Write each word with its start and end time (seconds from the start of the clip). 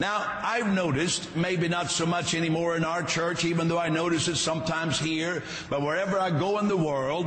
Now, 0.00 0.40
I've 0.42 0.72
noticed, 0.72 1.36
maybe 1.36 1.68
not 1.68 1.90
so 1.90 2.06
much 2.06 2.34
anymore 2.34 2.74
in 2.74 2.84
our 2.84 3.02
church, 3.02 3.44
even 3.44 3.68
though 3.68 3.78
I 3.78 3.90
notice 3.90 4.28
it 4.28 4.36
sometimes 4.36 4.98
here, 4.98 5.42
but 5.68 5.82
wherever 5.82 6.18
I 6.18 6.30
go 6.30 6.58
in 6.58 6.68
the 6.68 6.76
world, 6.76 7.26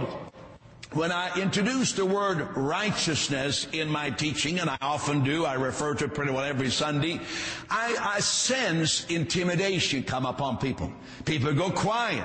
when 0.93 1.11
I 1.11 1.39
introduce 1.39 1.91
the 1.93 2.05
word 2.05 2.57
righteousness 2.57 3.67
in 3.71 3.89
my 3.89 4.09
teaching, 4.09 4.59
and 4.59 4.71
I 4.71 4.77
often 4.81 5.23
do, 5.23 5.45
I 5.45 5.53
refer 5.53 5.93
to 5.93 6.05
it 6.05 6.15
pretty 6.15 6.31
well 6.31 6.43
every 6.43 6.71
Sunday, 6.71 7.19
I, 7.69 7.95
I 7.99 8.19
sense 8.21 9.05
intimidation 9.05 10.01
come 10.01 10.25
upon 10.25 10.57
people. 10.57 10.91
People 11.25 11.53
go 11.53 11.69
quiet. 11.69 12.23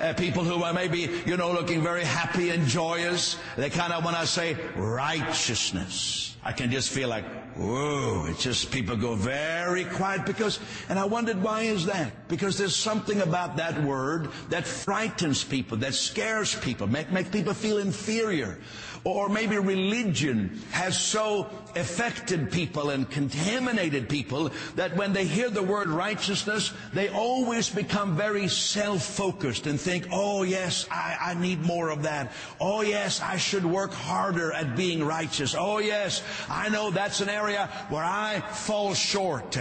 Uh, 0.00 0.14
people 0.14 0.44
who 0.44 0.62
are 0.62 0.72
maybe, 0.72 1.10
you 1.26 1.36
know, 1.36 1.52
looking 1.52 1.82
very 1.82 2.04
happy 2.04 2.48
and 2.50 2.66
joyous, 2.66 3.36
they 3.56 3.68
kind 3.68 3.92
of, 3.92 4.02
when 4.02 4.14
I 4.14 4.24
say 4.24 4.56
righteousness, 4.76 6.36
I 6.42 6.52
can 6.52 6.70
just 6.70 6.90
feel 6.90 7.08
like, 7.08 7.24
whoa, 7.56 8.24
it's 8.28 8.42
just 8.42 8.70
people 8.70 8.96
go 8.96 9.14
very 9.14 9.84
quiet 9.84 10.24
because, 10.24 10.58
and 10.88 10.98
I 10.98 11.04
wondered 11.04 11.42
why 11.42 11.62
is 11.62 11.84
that? 11.86 12.28
Because 12.28 12.56
there's 12.56 12.74
something 12.74 13.20
about 13.20 13.56
that 13.56 13.82
word 13.82 14.30
that 14.48 14.66
frightens 14.66 15.44
people, 15.44 15.76
that 15.78 15.94
scares 15.94 16.54
people, 16.54 16.86
make, 16.86 17.12
make 17.12 17.30
people 17.30 17.52
feel 17.52 17.76
inferior. 17.78 18.58
Or 19.04 19.28
maybe 19.28 19.58
religion 19.58 20.62
has 20.72 20.98
so 20.98 21.50
affected 21.76 22.50
people 22.50 22.90
and 22.90 23.08
contaminated 23.10 24.08
people 24.08 24.50
that 24.76 24.96
when 24.96 25.12
they 25.12 25.24
hear 25.24 25.50
the 25.50 25.62
word 25.62 25.88
righteousness, 25.88 26.72
they 26.92 27.08
always 27.08 27.68
become 27.68 28.16
very 28.16 28.48
self-focused 28.48 29.66
and 29.66 29.80
think, 29.80 30.06
oh 30.12 30.42
yes, 30.42 30.86
I, 30.90 31.16
I 31.20 31.34
need 31.34 31.60
more 31.62 31.90
of 31.90 32.02
that. 32.02 32.32
Oh 32.60 32.82
yes, 32.82 33.20
I 33.20 33.36
should 33.36 33.64
work 33.64 33.92
harder 33.92 34.52
at 34.52 34.76
being 34.76 35.04
righteous. 35.04 35.54
Oh 35.58 35.78
yes, 35.78 36.22
I 36.48 36.68
know 36.68 36.90
that's 36.90 37.20
an 37.20 37.28
area 37.28 37.68
where 37.88 38.04
I 38.04 38.40
fall 38.40 38.94
short. 38.94 39.58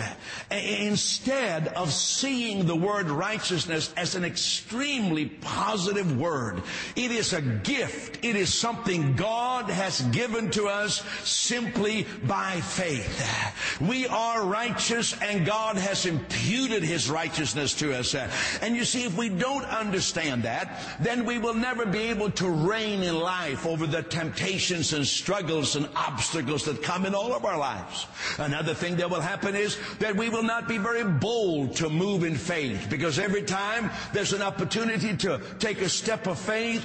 Instead 0.52 1.70
of 1.70 1.92
seeing 1.92 2.66
the 2.66 2.76
word 2.76 3.10
righteousness 3.10 3.94
as 3.98 4.16
an 4.16 4.24
extremely 4.24 5.26
positive 5.26 6.18
word, 6.18 6.62
it 6.96 7.12
is 7.12 7.34
a 7.34 7.42
gift. 7.42 8.24
It 8.24 8.36
is 8.36 8.54
something 8.54 9.16
God 9.16 9.40
God 9.60 9.70
has 9.70 10.02
given 10.12 10.52
to 10.52 10.68
us 10.68 11.04
simply 11.24 11.99
by 12.24 12.62
faith. 12.62 13.80
We 13.80 14.08
are 14.08 14.46
righteous 14.46 15.16
and 15.22 15.46
God 15.46 15.78
has 15.78 16.06
imputed 16.06 16.84
His 16.84 17.10
righteousness 17.10 17.74
to 17.76 17.98
us. 17.98 18.16
And 18.62 18.76
you 18.76 18.86
see, 18.86 19.04
if 19.04 19.18
we 19.18 19.30
don't 19.30 19.66
understand 19.66 20.44
that, 20.44 20.82
then 21.00 21.26
we 21.26 21.38
will 21.38 21.54
never 21.54 21.86
be 21.86 22.10
able 22.10 22.32
to 22.32 22.50
reign 22.50 23.04
in 23.04 23.20
life 23.20 23.66
over 23.66 23.88
the 23.88 24.04
temptations 24.04 24.94
and 24.94 25.06
struggles 25.06 25.76
and 25.76 25.88
obstacles 25.96 26.66
that 26.66 26.84
come 26.84 27.06
in 27.06 27.16
all 27.16 27.34
of 27.34 27.46
our 27.46 27.58
lives. 27.58 28.08
Another 28.38 28.74
thing 28.74 28.96
that 28.98 29.10
will 29.10 29.22
happen 29.22 29.56
is 29.56 29.78
that 30.00 30.16
we 30.16 30.30
will 30.30 30.44
not 30.44 30.68
be 30.68 30.78
very 30.78 31.04
bold 31.04 31.76
to 31.78 31.90
move 31.90 32.24
in 32.24 32.36
faith 32.36 32.88
because 32.90 33.20
every 33.20 33.44
time 33.44 33.90
there's 34.14 34.34
an 34.34 34.42
opportunity 34.42 35.16
to 35.18 35.40
take 35.60 35.82
a 35.82 35.90
step 35.90 36.28
of 36.28 36.40
faith, 36.40 36.84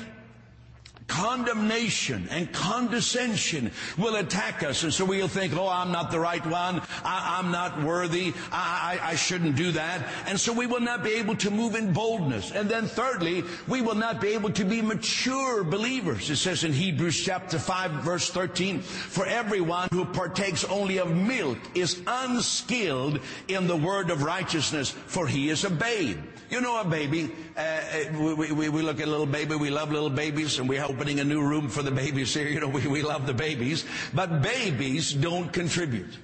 condemnation 1.07 2.29
and 2.31 2.53
condescension 2.53 3.71
will 3.99 4.17
attack 4.17 4.63
us. 4.63 4.83
And 4.85 4.93
so 4.93 5.05
we'll 5.05 5.29
think, 5.29 5.57
oh, 5.57 5.69
I'm 5.69 5.93
not 5.93 6.11
the 6.11 6.21
right 6.21 6.45
one. 6.47 6.83
I, 7.05 7.39
am 7.39 7.51
not 7.51 7.83
worthy. 7.83 8.33
I, 8.51 8.99
I, 9.01 9.11
I 9.11 9.15
shouldn't 9.15 9.57
do 9.57 9.73
that. 9.73 10.07
And 10.27 10.39
so 10.39 10.53
we 10.53 10.67
will 10.67 10.81
not 10.81 11.05
be 11.05 11.15
able 11.15 11.37
to 11.37 11.51
move 11.51 11.75
in 11.75 11.93
boldness. 11.93 12.53
And 12.53 12.69
then 12.69 12.87
thirdly, 12.87 13.45
we 13.69 13.83
will 13.83 13.95
not 13.95 14.21
be 14.21 14.29
able 14.29 14.51
to 14.51 14.65
be 14.65 14.83
mature 14.83 15.65
believers. 15.65 16.31
It 16.31 16.37
says 16.37 16.65
in 16.65 16.73
Hebrews 16.73 17.23
chapter 17.23 17.59
5 17.59 17.91
verse 18.03 18.31
13, 18.31 18.81
for 18.81 19.27
everyone 19.27 19.89
who 19.93 20.05
partakes 20.05 20.65
only 20.65 20.99
of 20.99 21.15
milk 21.15 21.59
is 21.75 22.01
unskilled 22.07 23.21
in 23.49 23.67
the 23.67 23.77
word 23.77 24.11
of 24.11 24.23
righteousness, 24.23 24.91
for 24.91 25.27
he 25.27 25.51
is 25.51 25.65
a 25.65 25.71
babe. 25.71 26.19
You 26.51 26.61
know 26.61 26.81
a 26.81 26.85
baby, 26.85 27.33
uh, 27.57 27.61
uh, 27.61 28.35
we, 28.37 28.53
we, 28.53 28.69
we, 28.69 28.83
look 28.83 29.01
at 29.01 29.09
little 29.09 29.27
baby, 29.27 29.57
we 29.57 29.71
love 29.71 29.91
little 29.91 30.11
babies, 30.11 30.59
and 30.59 30.69
we're 30.69 30.81
opening 30.95 31.19
a 31.19 31.25
new 31.25 31.43
room 31.43 31.69
for 31.69 31.83
the 31.83 31.91
babies 31.91 32.33
here. 32.33 32.47
You 32.47 32.61
know, 32.61 32.69
we, 32.69 32.87
we 32.87 33.03
love 33.03 33.27
the 33.27 33.35
babies. 33.35 33.85
But 34.13 34.43
babies 34.43 35.13
don't 35.13 35.53
contribute. 35.53 36.19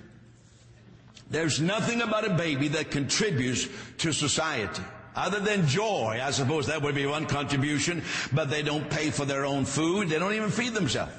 There's 1.29 1.61
nothing 1.61 2.03
about 2.03 2.25
a 2.25 2.35
baby 2.35 2.69
that 2.69 2.91
contributes 2.91 3.69
to 3.99 4.13
society. 4.13 4.83
Other 5.17 5.41
than 5.41 5.67
joy, 5.67 6.21
I 6.23 6.31
suppose 6.31 6.69
that 6.69 6.83
would 6.83 6.95
be 6.95 7.07
one 7.07 7.27
contribution, 7.27 8.03
but 8.33 8.49
they 8.49 8.63
don't 8.63 8.89
pay 8.89 9.11
for 9.11 9.25
their 9.25 9.45
own 9.45 9.65
food. 9.65 10.09
They 10.09 10.21
don't 10.21 10.35
even 10.35 10.51
feed 10.51 10.75
themselves. 10.75 11.13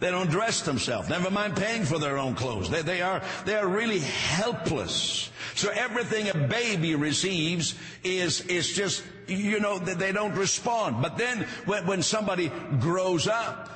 They 0.00 0.10
don't 0.10 0.30
dress 0.30 0.62
themselves. 0.62 1.08
Never 1.08 1.30
mind 1.30 1.56
paying 1.56 1.84
for 1.84 1.98
their 1.98 2.18
own 2.18 2.34
clothes. 2.34 2.70
They, 2.70 2.82
they, 2.82 3.02
are, 3.02 3.20
they 3.44 3.56
are 3.56 3.66
really 3.66 3.98
helpless. 3.98 5.30
So 5.54 5.70
everything 5.70 6.28
a 6.28 6.34
baby 6.34 6.94
receives 6.94 7.74
is, 8.04 8.42
is 8.42 8.72
just, 8.72 9.02
you 9.26 9.58
know, 9.58 9.78
that 9.78 9.98
they 9.98 10.12
don't 10.12 10.34
respond. 10.34 11.02
But 11.02 11.18
then 11.18 11.46
when, 11.64 11.86
when 11.86 12.02
somebody 12.02 12.52
grows 12.78 13.26
up, 13.26 13.70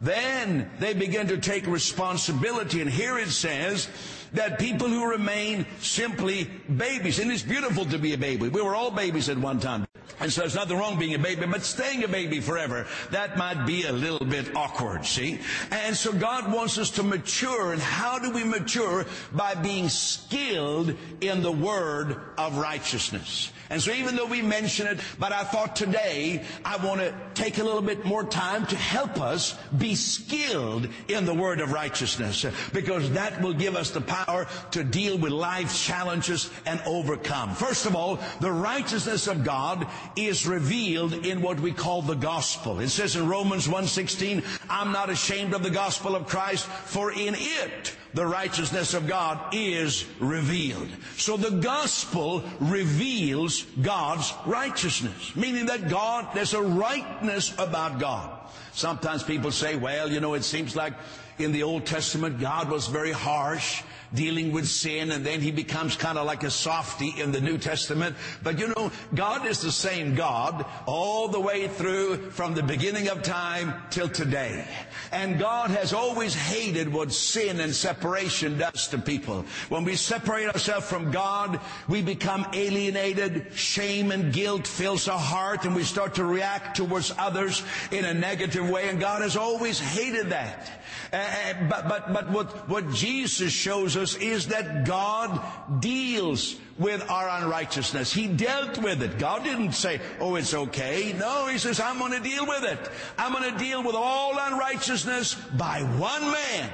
then 0.00 0.70
they 0.78 0.94
begin 0.94 1.26
to 1.28 1.38
take 1.38 1.66
responsibility. 1.66 2.80
And 2.80 2.90
here 2.90 3.18
it 3.18 3.30
says 3.30 3.88
that 4.34 4.60
people 4.60 4.88
who 4.88 5.10
remain 5.10 5.66
simply 5.80 6.44
babies, 6.76 7.18
and 7.18 7.32
it's 7.32 7.42
beautiful 7.42 7.84
to 7.86 7.98
be 7.98 8.12
a 8.12 8.18
baby. 8.18 8.48
We 8.48 8.62
were 8.62 8.76
all 8.76 8.90
babies 8.90 9.28
at 9.28 9.38
one 9.38 9.58
time. 9.58 9.86
And 10.20 10.32
so 10.32 10.42
there's 10.42 10.54
nothing 10.54 10.78
wrong 10.78 10.98
being 10.98 11.14
a 11.14 11.18
baby, 11.18 11.44
but 11.44 11.62
staying 11.62 12.04
a 12.04 12.08
baby 12.08 12.40
forever, 12.40 12.86
that 13.10 13.36
might 13.36 13.66
be 13.66 13.84
a 13.84 13.92
little 13.92 14.24
bit 14.24 14.54
awkward, 14.54 15.04
see? 15.04 15.40
And 15.72 15.96
so 15.96 16.12
God 16.12 16.52
wants 16.52 16.78
us 16.78 16.90
to 16.90 17.02
mature, 17.02 17.72
and 17.72 17.82
how 17.82 18.18
do 18.20 18.30
we 18.30 18.44
mature? 18.44 19.06
By 19.32 19.54
being 19.54 19.88
skilled 19.88 20.94
in 21.20 21.42
the 21.42 21.50
word 21.50 22.20
of 22.38 22.58
righteousness. 22.58 23.50
And 23.70 23.82
so 23.82 23.92
even 23.92 24.14
though 24.14 24.26
we 24.26 24.42
mention 24.42 24.86
it, 24.86 25.00
but 25.18 25.32
I 25.32 25.42
thought 25.42 25.74
today 25.74 26.44
I 26.64 26.76
want 26.84 27.00
to 27.00 27.14
take 27.32 27.58
a 27.58 27.64
little 27.64 27.82
bit 27.82 28.04
more 28.04 28.22
time 28.22 28.66
to 28.66 28.76
help 28.76 29.20
us 29.20 29.56
be 29.76 29.94
skilled 29.94 30.86
in 31.08 31.24
the 31.24 31.34
word 31.34 31.60
of 31.60 31.72
righteousness, 31.72 32.46
because 32.72 33.10
that 33.12 33.40
will 33.40 33.54
give 33.54 33.74
us 33.74 33.90
the 33.90 34.02
power 34.02 34.46
to 34.72 34.84
deal 34.84 35.18
with 35.18 35.32
life's 35.32 35.84
challenges 35.84 36.50
and 36.66 36.80
overcome. 36.86 37.54
First 37.54 37.86
of 37.86 37.96
all, 37.96 38.20
the 38.40 38.52
righteousness 38.52 39.26
of 39.26 39.42
God 39.42 39.86
is 40.16 40.46
revealed 40.46 41.12
in 41.12 41.42
what 41.42 41.60
we 41.60 41.72
call 41.72 42.02
the 42.02 42.14
gospel. 42.14 42.80
It 42.80 42.88
says 42.88 43.16
in 43.16 43.28
Romans 43.28 43.66
1:16, 43.66 44.42
I'm 44.68 44.92
not 44.92 45.10
ashamed 45.10 45.54
of 45.54 45.62
the 45.62 45.70
gospel 45.70 46.14
of 46.14 46.26
Christ, 46.26 46.66
for 46.66 47.12
in 47.12 47.34
it 47.36 47.96
the 48.14 48.26
righteousness 48.26 48.94
of 48.94 49.08
God 49.08 49.38
is 49.52 50.06
revealed. 50.20 50.88
So 51.16 51.36
the 51.36 51.50
gospel 51.50 52.44
reveals 52.60 53.62
God's 53.82 54.32
righteousness, 54.46 55.34
meaning 55.34 55.66
that 55.66 55.88
God, 55.88 56.28
there's 56.32 56.54
a 56.54 56.62
rightness 56.62 57.52
about 57.58 57.98
God. 57.98 58.30
Sometimes 58.72 59.22
people 59.22 59.50
say, 59.50 59.76
well, 59.76 60.10
you 60.10 60.20
know, 60.20 60.34
it 60.34 60.44
seems 60.44 60.76
like 60.76 60.94
in 61.38 61.52
the 61.52 61.64
Old 61.64 61.86
Testament, 61.86 62.40
God 62.40 62.70
was 62.70 62.86
very 62.86 63.12
harsh 63.12 63.82
dealing 64.14 64.52
with 64.52 64.66
sin, 64.66 65.10
and 65.10 65.24
then 65.24 65.40
he 65.40 65.50
becomes 65.50 65.96
kind 65.96 66.18
of 66.18 66.26
like 66.26 66.42
a 66.42 66.50
softy 66.50 67.14
in 67.20 67.32
the 67.32 67.40
New 67.40 67.58
Testament. 67.58 68.16
But 68.42 68.58
you 68.58 68.68
know, 68.68 68.90
God 69.14 69.46
is 69.46 69.60
the 69.60 69.72
same 69.72 70.14
God 70.14 70.64
all 70.86 71.28
the 71.28 71.40
way 71.40 71.68
through 71.68 72.30
from 72.30 72.54
the 72.54 72.62
beginning 72.62 73.08
of 73.08 73.22
time 73.22 73.74
till 73.90 74.08
today. 74.08 74.66
And 75.12 75.38
God 75.38 75.70
has 75.70 75.92
always 75.92 76.34
hated 76.34 76.92
what 76.92 77.12
sin 77.12 77.60
and 77.60 77.74
separation 77.74 78.58
does 78.58 78.88
to 78.88 78.98
people. 78.98 79.44
When 79.68 79.84
we 79.84 79.96
separate 79.96 80.48
ourselves 80.48 80.88
from 80.88 81.10
God, 81.10 81.60
we 81.88 82.02
become 82.02 82.46
alienated, 82.52 83.52
shame 83.54 84.10
and 84.10 84.32
guilt 84.32 84.66
fills 84.66 85.08
our 85.08 85.18
heart, 85.18 85.64
and 85.64 85.74
we 85.74 85.84
start 85.84 86.14
to 86.16 86.24
react 86.24 86.76
towards 86.76 87.12
others 87.18 87.62
in 87.90 88.04
a 88.04 88.14
negative 88.14 88.68
way, 88.68 88.88
and 88.88 89.00
God 89.00 89.22
has 89.22 89.36
always 89.36 89.78
hated 89.78 90.30
that. 90.30 90.83
Uh, 91.14 91.54
but, 91.70 91.88
but, 91.88 92.12
but 92.12 92.30
what, 92.30 92.68
what 92.68 92.90
Jesus 92.90 93.52
shows 93.52 93.96
us 93.96 94.16
is 94.16 94.48
that 94.48 94.84
God 94.84 95.40
deals 95.80 96.56
with 96.76 97.08
our 97.08 97.28
unrighteousness. 97.40 98.12
He 98.12 98.26
dealt 98.26 98.78
with 98.78 99.00
it. 99.00 99.16
God 99.16 99.44
didn't 99.44 99.72
say, 99.72 100.00
oh, 100.18 100.34
it's 100.34 100.54
okay. 100.54 101.14
No, 101.16 101.46
He 101.46 101.58
says, 101.58 101.78
I'm 101.78 101.98
going 101.98 102.10
to 102.12 102.20
deal 102.20 102.44
with 102.46 102.64
it. 102.64 102.78
I'm 103.16 103.32
going 103.32 103.52
to 103.52 103.56
deal 103.58 103.84
with 103.84 103.94
all 103.94 104.36
unrighteousness 104.36 105.34
by 105.56 105.82
one 105.82 106.32
man. 106.32 106.70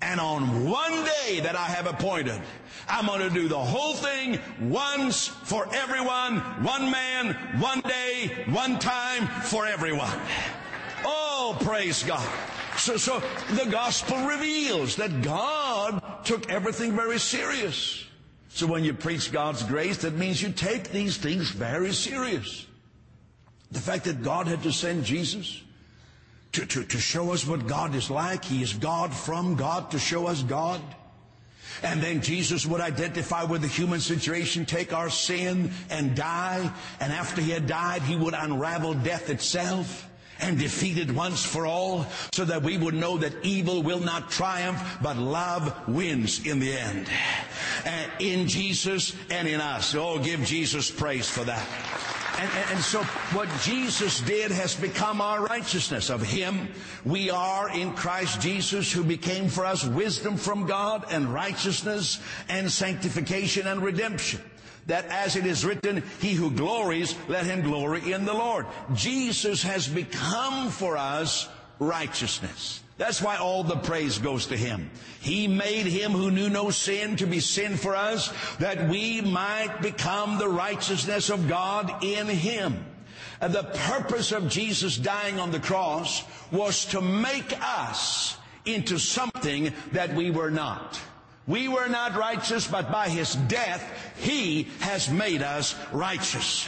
And 0.00 0.18
on 0.18 0.70
one 0.70 1.04
day 1.04 1.40
that 1.40 1.56
I 1.56 1.66
have 1.66 1.86
appointed, 1.86 2.40
I'm 2.88 3.04
going 3.04 3.20
to 3.20 3.28
do 3.28 3.48
the 3.48 3.58
whole 3.58 3.92
thing 3.92 4.38
once 4.62 5.26
for 5.26 5.68
everyone, 5.74 6.38
one 6.64 6.90
man, 6.90 7.34
one 7.60 7.80
day, 7.80 8.46
one 8.48 8.78
time 8.78 9.26
for 9.42 9.66
everyone. 9.66 10.18
Oh, 11.04 11.54
praise 11.60 12.02
God. 12.02 12.26
So, 12.76 12.96
so 12.96 13.22
the 13.52 13.70
gospel 13.70 14.16
reveals 14.26 14.96
that 14.96 15.22
God 15.22 16.02
took 16.24 16.50
everything 16.50 16.94
very 16.94 17.18
serious. 17.18 18.04
So 18.48 18.66
when 18.66 18.84
you 18.84 18.94
preach 18.94 19.32
God's 19.32 19.62
grace, 19.62 19.98
that 19.98 20.14
means 20.14 20.42
you 20.42 20.50
take 20.50 20.90
these 20.90 21.16
things 21.16 21.50
very 21.50 21.92
serious. 21.92 22.66
The 23.70 23.80
fact 23.80 24.04
that 24.04 24.22
God 24.22 24.46
had 24.46 24.62
to 24.64 24.72
send 24.72 25.04
Jesus 25.04 25.62
to, 26.52 26.66
to, 26.66 26.84
to 26.84 26.98
show 26.98 27.32
us 27.32 27.46
what 27.46 27.66
God 27.66 27.94
is 27.94 28.10
like. 28.10 28.44
He 28.44 28.62
is 28.62 28.72
God 28.72 29.14
from 29.14 29.54
God 29.54 29.92
to 29.92 29.98
show 29.98 30.26
us 30.26 30.42
God. 30.42 30.80
And 31.82 32.02
then 32.02 32.20
Jesus 32.20 32.66
would 32.66 32.80
identify 32.80 33.44
with 33.44 33.62
the 33.62 33.68
human 33.68 34.00
situation, 34.00 34.66
take 34.66 34.92
our 34.92 35.08
sin 35.08 35.70
and 35.88 36.16
die. 36.16 36.70
And 36.98 37.12
after 37.12 37.40
he 37.40 37.52
had 37.52 37.66
died, 37.66 38.02
he 38.02 38.16
would 38.16 38.34
unravel 38.34 38.94
death 38.94 39.30
itself 39.30 40.09
and 40.40 40.58
defeated 40.58 41.14
once 41.14 41.44
for 41.44 41.66
all 41.66 42.06
so 42.32 42.44
that 42.44 42.62
we 42.62 42.76
would 42.76 42.94
know 42.94 43.18
that 43.18 43.32
evil 43.44 43.82
will 43.82 44.00
not 44.00 44.30
triumph, 44.30 44.80
but 45.02 45.16
love 45.16 45.88
wins 45.88 46.46
in 46.46 46.58
the 46.58 46.76
end. 46.76 47.08
In 48.18 48.48
Jesus 48.48 49.14
and 49.30 49.48
in 49.48 49.60
us. 49.60 49.94
Oh, 49.94 50.18
give 50.18 50.44
Jesus 50.44 50.90
praise 50.90 51.28
for 51.28 51.44
that. 51.44 51.66
And, 52.38 52.50
and, 52.52 52.70
and, 52.70 52.80
so 52.80 53.02
what 53.34 53.48
Jesus 53.62 54.20
did 54.20 54.50
has 54.50 54.74
become 54.74 55.20
our 55.20 55.44
righteousness. 55.44 56.08
Of 56.08 56.22
Him, 56.22 56.68
we 57.04 57.28
are 57.28 57.68
in 57.68 57.92
Christ 57.92 58.40
Jesus 58.40 58.90
who 58.90 59.04
became 59.04 59.48
for 59.48 59.66
us 59.66 59.84
wisdom 59.84 60.38
from 60.38 60.64
God 60.64 61.04
and 61.10 61.34
righteousness 61.34 62.18
and 62.48 62.70
sanctification 62.70 63.66
and 63.66 63.82
redemption 63.82 64.40
that 64.86 65.06
as 65.06 65.36
it 65.36 65.46
is 65.46 65.64
written, 65.64 66.02
he 66.20 66.32
who 66.32 66.50
glories, 66.50 67.14
let 67.28 67.46
him 67.46 67.62
glory 67.62 68.12
in 68.12 68.24
the 68.24 68.34
Lord. 68.34 68.66
Jesus 68.94 69.62
has 69.62 69.86
become 69.88 70.70
for 70.70 70.96
us 70.96 71.48
righteousness. 71.78 72.82
That's 72.98 73.22
why 73.22 73.36
all 73.36 73.64
the 73.64 73.78
praise 73.78 74.18
goes 74.18 74.46
to 74.48 74.56
him. 74.56 74.90
He 75.20 75.48
made 75.48 75.86
him 75.86 76.12
who 76.12 76.30
knew 76.30 76.50
no 76.50 76.70
sin 76.70 77.16
to 77.16 77.26
be 77.26 77.40
sin 77.40 77.76
for 77.76 77.96
us 77.96 78.30
that 78.58 78.90
we 78.90 79.22
might 79.22 79.80
become 79.80 80.36
the 80.36 80.50
righteousness 80.50 81.30
of 81.30 81.48
God 81.48 82.04
in 82.04 82.26
him. 82.26 82.84
And 83.40 83.54
the 83.54 83.64
purpose 83.64 84.32
of 84.32 84.50
Jesus 84.50 84.98
dying 84.98 85.40
on 85.40 85.50
the 85.50 85.60
cross 85.60 86.22
was 86.52 86.84
to 86.86 87.00
make 87.00 87.54
us 87.62 88.36
into 88.66 88.98
something 88.98 89.72
that 89.92 90.14
we 90.14 90.30
were 90.30 90.50
not. 90.50 91.00
We 91.46 91.68
were 91.68 91.88
not 91.88 92.16
righteous, 92.16 92.66
but 92.66 92.92
by 92.92 93.08
His 93.08 93.34
death, 93.34 93.82
He 94.18 94.68
has 94.80 95.10
made 95.10 95.42
us 95.42 95.74
righteous. 95.92 96.66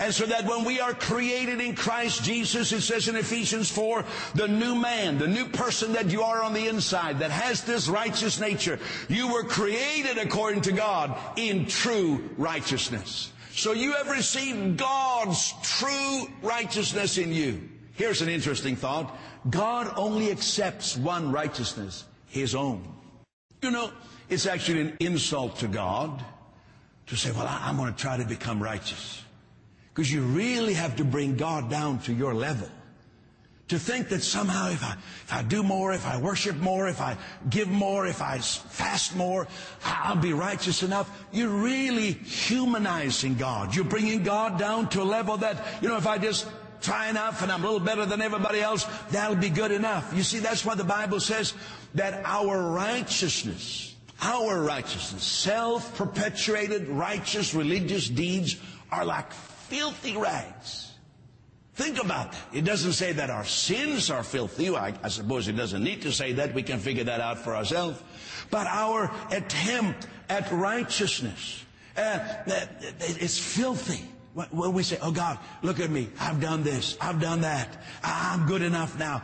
And 0.00 0.12
so 0.12 0.26
that 0.26 0.44
when 0.44 0.64
we 0.64 0.80
are 0.80 0.92
created 0.92 1.60
in 1.60 1.74
Christ 1.74 2.24
Jesus, 2.24 2.72
it 2.72 2.82
says 2.82 3.08
in 3.08 3.16
Ephesians 3.16 3.70
4, 3.70 4.04
the 4.34 4.48
new 4.48 4.74
man, 4.74 5.18
the 5.18 5.28
new 5.28 5.46
person 5.46 5.92
that 5.92 6.10
you 6.10 6.22
are 6.22 6.42
on 6.42 6.52
the 6.52 6.66
inside 6.68 7.20
that 7.20 7.30
has 7.30 7.62
this 7.62 7.88
righteous 7.88 8.40
nature, 8.40 8.78
you 9.08 9.32
were 9.32 9.44
created 9.44 10.18
according 10.18 10.62
to 10.62 10.72
God 10.72 11.16
in 11.36 11.66
true 11.66 12.28
righteousness. 12.36 13.32
So 13.52 13.72
you 13.72 13.92
have 13.94 14.08
received 14.08 14.76
God's 14.76 15.54
true 15.62 16.28
righteousness 16.42 17.18
in 17.18 17.32
you. 17.32 17.68
Here's 17.94 18.22
an 18.22 18.28
interesting 18.28 18.76
thought. 18.76 19.16
God 19.48 19.92
only 19.96 20.30
accepts 20.30 20.96
one 20.96 21.32
righteousness, 21.32 22.04
His 22.28 22.54
own. 22.54 22.86
You 23.62 23.72
know, 23.72 23.90
it's 24.28 24.46
actually 24.46 24.80
an 24.80 24.96
insult 25.00 25.58
to 25.58 25.68
God 25.68 26.24
to 27.06 27.16
say, 27.16 27.30
well, 27.32 27.46
I'm 27.48 27.76
going 27.76 27.92
to 27.92 27.98
try 27.98 28.16
to 28.16 28.24
become 28.24 28.62
righteous. 28.62 29.22
Because 29.94 30.12
you 30.12 30.22
really 30.22 30.74
have 30.74 30.96
to 30.96 31.04
bring 31.04 31.36
God 31.36 31.70
down 31.70 32.00
to 32.00 32.12
your 32.12 32.34
level. 32.34 32.68
To 33.68 33.78
think 33.78 34.08
that 34.10 34.22
somehow 34.22 34.70
if 34.70 34.82
I, 34.82 34.92
if 34.92 35.32
I 35.32 35.42
do 35.42 35.62
more, 35.62 35.92
if 35.92 36.06
I 36.06 36.18
worship 36.18 36.56
more, 36.56 36.88
if 36.88 37.00
I 37.00 37.18
give 37.50 37.68
more, 37.68 38.06
if 38.06 38.22
I 38.22 38.38
fast 38.38 39.14
more, 39.14 39.46
I'll 39.84 40.16
be 40.16 40.32
righteous 40.32 40.82
enough. 40.82 41.10
You're 41.32 41.48
really 41.50 42.12
humanizing 42.12 43.34
God. 43.34 43.74
You're 43.74 43.84
bringing 43.84 44.22
God 44.22 44.58
down 44.58 44.88
to 44.90 45.02
a 45.02 45.04
level 45.04 45.36
that, 45.38 45.82
you 45.82 45.88
know, 45.88 45.96
if 45.96 46.06
I 46.06 46.16
just 46.16 46.46
try 46.80 47.08
enough 47.10 47.42
and 47.42 47.52
I'm 47.52 47.62
a 47.62 47.66
little 47.66 47.84
better 47.84 48.06
than 48.06 48.22
everybody 48.22 48.60
else, 48.60 48.86
that'll 49.10 49.36
be 49.36 49.50
good 49.50 49.70
enough. 49.70 50.12
You 50.14 50.22
see, 50.22 50.38
that's 50.38 50.64
why 50.64 50.74
the 50.74 50.84
Bible 50.84 51.20
says 51.20 51.52
that 51.94 52.22
our 52.24 52.70
righteousness 52.70 53.87
our 54.20 54.62
righteousness, 54.62 55.22
self-perpetuated 55.22 56.88
righteous 56.88 57.54
religious 57.54 58.08
deeds 58.08 58.56
are 58.90 59.04
like 59.04 59.32
filthy 59.32 60.16
rags. 60.16 60.92
Think 61.74 62.02
about 62.02 62.32
that. 62.32 62.40
It 62.52 62.64
doesn't 62.64 62.94
say 62.94 63.12
that 63.12 63.30
our 63.30 63.44
sins 63.44 64.10
are 64.10 64.24
filthy. 64.24 64.74
I, 64.74 64.94
I, 65.00 65.08
suppose 65.08 65.46
it 65.46 65.52
doesn't 65.52 65.84
need 65.84 66.02
to 66.02 66.10
say 66.10 66.32
that. 66.32 66.52
We 66.52 66.64
can 66.64 66.80
figure 66.80 67.04
that 67.04 67.20
out 67.20 67.38
for 67.38 67.54
ourselves. 67.54 68.02
But 68.50 68.66
our 68.66 69.12
attempt 69.30 70.08
at 70.28 70.50
righteousness, 70.50 71.64
uh, 71.96 72.18
it's 72.98 73.38
filthy. 73.38 74.04
When 74.34 74.72
we 74.72 74.82
say, 74.82 74.98
oh 75.00 75.12
God, 75.12 75.38
look 75.62 75.78
at 75.78 75.90
me. 75.90 76.08
I've 76.18 76.40
done 76.40 76.64
this. 76.64 76.96
I've 77.00 77.20
done 77.20 77.42
that. 77.42 77.80
I'm 78.02 78.46
good 78.46 78.62
enough 78.62 78.98
now. 78.98 79.22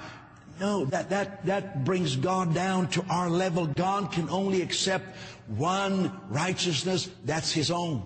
No, 0.60 0.84
that, 0.86 1.10
that, 1.10 1.44
that 1.46 1.84
brings 1.84 2.16
God 2.16 2.54
down 2.54 2.88
to 2.88 3.04
our 3.10 3.28
level. 3.28 3.66
God 3.66 4.12
can 4.12 4.28
only 4.28 4.62
accept 4.62 5.04
one 5.48 6.12
righteousness. 6.28 7.10
That's 7.24 7.52
His 7.52 7.70
own. 7.70 8.04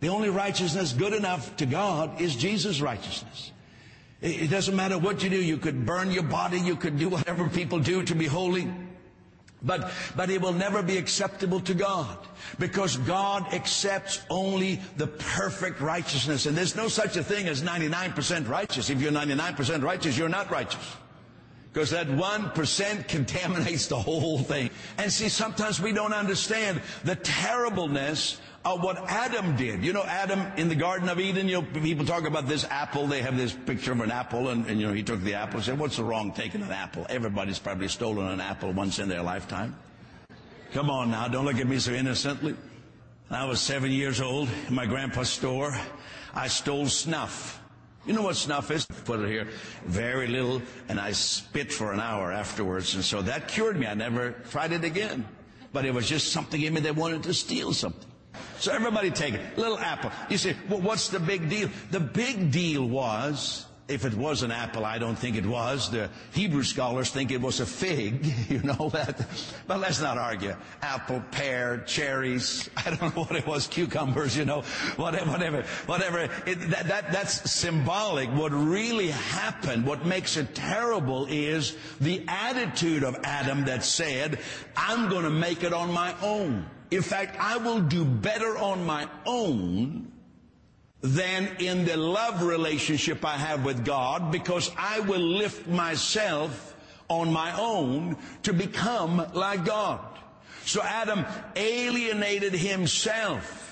The 0.00 0.08
only 0.08 0.28
righteousness 0.28 0.92
good 0.92 1.14
enough 1.14 1.56
to 1.56 1.66
God 1.66 2.20
is 2.20 2.36
Jesus' 2.36 2.80
righteousness. 2.80 3.52
It 4.20 4.50
doesn't 4.50 4.74
matter 4.74 4.98
what 4.98 5.22
you 5.22 5.30
do. 5.30 5.42
You 5.42 5.56
could 5.56 5.86
burn 5.86 6.10
your 6.10 6.22
body. 6.22 6.58
You 6.58 6.76
could 6.76 6.98
do 6.98 7.08
whatever 7.08 7.48
people 7.48 7.78
do 7.78 8.02
to 8.02 8.14
be 8.14 8.26
holy. 8.26 8.70
But, 9.62 9.90
but 10.14 10.30
it 10.30 10.40
will 10.40 10.52
never 10.52 10.82
be 10.82 10.98
acceptable 10.98 11.60
to 11.60 11.74
God 11.74 12.18
because 12.58 12.98
God 12.98 13.52
accepts 13.52 14.20
only 14.28 14.80
the 14.96 15.06
perfect 15.06 15.80
righteousness. 15.80 16.46
And 16.46 16.56
there's 16.56 16.76
no 16.76 16.88
such 16.88 17.16
a 17.16 17.22
thing 17.22 17.48
as 17.48 17.62
99% 17.62 18.48
righteous. 18.48 18.90
If 18.90 19.00
you're 19.00 19.12
99% 19.12 19.82
righteous, 19.82 20.16
you're 20.16 20.28
not 20.28 20.50
righteous. 20.50 20.96
Because 21.76 21.90
that 21.90 22.06
1% 22.06 23.06
contaminates 23.06 23.86
the 23.86 23.98
whole 23.98 24.38
thing. 24.38 24.70
And 24.96 25.12
see, 25.12 25.28
sometimes 25.28 25.78
we 25.78 25.92
don't 25.92 26.14
understand 26.14 26.80
the 27.04 27.16
terribleness 27.16 28.40
of 28.64 28.82
what 28.82 28.96
Adam 29.10 29.56
did. 29.56 29.84
You 29.84 29.92
know, 29.92 30.02
Adam 30.04 30.40
in 30.56 30.70
the 30.70 30.74
Garden 30.74 31.10
of 31.10 31.20
Eden, 31.20 31.50
you 31.50 31.60
know, 31.60 31.80
people 31.82 32.06
talk 32.06 32.24
about 32.24 32.48
this 32.48 32.64
apple. 32.70 33.06
They 33.06 33.20
have 33.20 33.36
this 33.36 33.52
picture 33.52 33.92
of 33.92 34.00
an 34.00 34.10
apple 34.10 34.48
and, 34.48 34.64
and 34.68 34.80
you 34.80 34.86
know, 34.86 34.94
he 34.94 35.02
took 35.02 35.20
the 35.20 35.34
apple 35.34 35.56
and 35.56 35.64
said, 35.66 35.78
what's 35.78 35.98
the 35.98 36.04
wrong 36.04 36.32
taking 36.32 36.62
an 36.62 36.72
apple? 36.72 37.04
Everybody's 37.10 37.58
probably 37.58 37.88
stolen 37.88 38.26
an 38.28 38.40
apple 38.40 38.72
once 38.72 38.98
in 38.98 39.10
their 39.10 39.22
lifetime. 39.22 39.76
Come 40.72 40.88
on 40.88 41.10
now, 41.10 41.28
don't 41.28 41.44
look 41.44 41.58
at 41.58 41.68
me 41.68 41.78
so 41.78 41.92
innocently. 41.92 42.56
I 43.30 43.44
was 43.44 43.60
seven 43.60 43.90
years 43.90 44.22
old 44.22 44.48
in 44.66 44.74
my 44.74 44.86
grandpa's 44.86 45.28
store. 45.28 45.78
I 46.32 46.48
stole 46.48 46.86
snuff. 46.86 47.60
You 48.06 48.12
know 48.12 48.22
what 48.22 48.36
snuff 48.36 48.70
is? 48.70 48.86
Put 49.04 49.20
it 49.20 49.28
here. 49.28 49.48
Very 49.84 50.28
little, 50.28 50.62
and 50.88 51.00
I 51.00 51.10
spit 51.12 51.72
for 51.72 51.92
an 51.92 52.00
hour 52.00 52.30
afterwards. 52.30 52.94
And 52.94 53.04
so 53.04 53.20
that 53.22 53.48
cured 53.48 53.78
me. 53.78 53.86
I 53.86 53.94
never 53.94 54.32
tried 54.50 54.72
it 54.72 54.84
again. 54.84 55.26
But 55.72 55.84
it 55.84 55.92
was 55.92 56.08
just 56.08 56.32
something 56.32 56.62
in 56.62 56.74
me 56.74 56.80
that 56.82 56.94
wanted 56.94 57.24
to 57.24 57.34
steal 57.34 57.72
something. 57.72 58.08
So 58.58 58.72
everybody 58.72 59.10
take 59.10 59.34
it. 59.34 59.58
Little 59.58 59.78
apple. 59.78 60.12
You 60.30 60.38
say, 60.38 60.56
well, 60.68 60.80
what's 60.80 61.08
the 61.08 61.20
big 61.20 61.50
deal? 61.50 61.68
The 61.90 62.00
big 62.00 62.52
deal 62.52 62.88
was 62.88 63.65
if 63.88 64.04
it 64.04 64.14
was 64.14 64.42
an 64.42 64.50
apple, 64.50 64.84
I 64.84 64.98
don't 64.98 65.16
think 65.16 65.36
it 65.36 65.46
was. 65.46 65.90
The 65.90 66.10
Hebrew 66.32 66.64
scholars 66.64 67.10
think 67.10 67.30
it 67.30 67.40
was 67.40 67.60
a 67.60 67.66
fig, 67.66 68.26
you 68.48 68.60
know 68.62 68.90
that. 68.92 69.26
But 69.66 69.80
let's 69.80 70.00
not 70.00 70.18
argue. 70.18 70.56
Apple, 70.82 71.22
pear, 71.30 71.78
cherries, 71.86 72.68
I 72.76 72.90
don't 72.90 73.14
know 73.16 73.24
what 73.24 73.36
it 73.36 73.46
was, 73.46 73.66
cucumbers, 73.66 74.36
you 74.36 74.44
know, 74.44 74.62
whatever, 74.96 75.30
whatever, 75.30 75.62
whatever. 75.86 76.28
It, 76.46 76.60
that, 76.70 76.88
that, 76.88 77.12
that's 77.12 77.50
symbolic. 77.50 78.28
What 78.30 78.52
really 78.52 79.08
happened, 79.08 79.86
what 79.86 80.04
makes 80.04 80.36
it 80.36 80.54
terrible 80.54 81.26
is 81.26 81.76
the 82.00 82.24
attitude 82.26 83.04
of 83.04 83.16
Adam 83.22 83.66
that 83.66 83.84
said, 83.84 84.40
I'm 84.76 85.08
to 85.08 85.30
make 85.30 85.62
it 85.62 85.72
on 85.72 85.92
my 85.92 86.14
own. 86.22 86.66
In 86.90 87.02
fact, 87.02 87.36
I 87.38 87.56
will 87.56 87.80
do 87.80 88.04
better 88.04 88.56
on 88.58 88.84
my 88.84 89.08
own 89.24 90.12
than 91.02 91.48
in 91.58 91.84
the 91.84 91.96
love 91.96 92.42
relationship 92.42 93.24
I 93.24 93.36
have 93.36 93.64
with 93.64 93.84
God 93.84 94.32
because 94.32 94.70
I 94.76 95.00
will 95.00 95.20
lift 95.20 95.66
myself 95.68 96.74
on 97.08 97.32
my 97.32 97.56
own 97.58 98.16
to 98.42 98.52
become 98.52 99.24
like 99.34 99.64
God. 99.64 100.00
So 100.64 100.82
Adam 100.82 101.24
alienated 101.54 102.52
himself. 102.52 103.62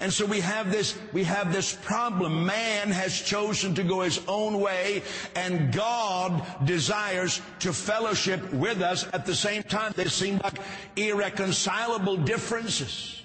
And 0.00 0.12
so 0.12 0.26
we 0.26 0.40
have 0.40 0.70
this, 0.70 0.96
we 1.12 1.24
have 1.24 1.52
this 1.52 1.74
problem. 1.74 2.46
Man 2.46 2.90
has 2.90 3.20
chosen 3.20 3.74
to 3.74 3.82
go 3.82 4.02
his 4.02 4.20
own 4.28 4.60
way 4.60 5.02
and 5.34 5.72
God 5.72 6.46
desires 6.64 7.40
to 7.60 7.72
fellowship 7.72 8.52
with 8.52 8.80
us 8.80 9.08
at 9.12 9.26
the 9.26 9.34
same 9.34 9.64
time. 9.64 9.92
They 9.96 10.04
seem 10.04 10.38
like 10.44 10.60
irreconcilable 10.94 12.18
differences. 12.18 13.17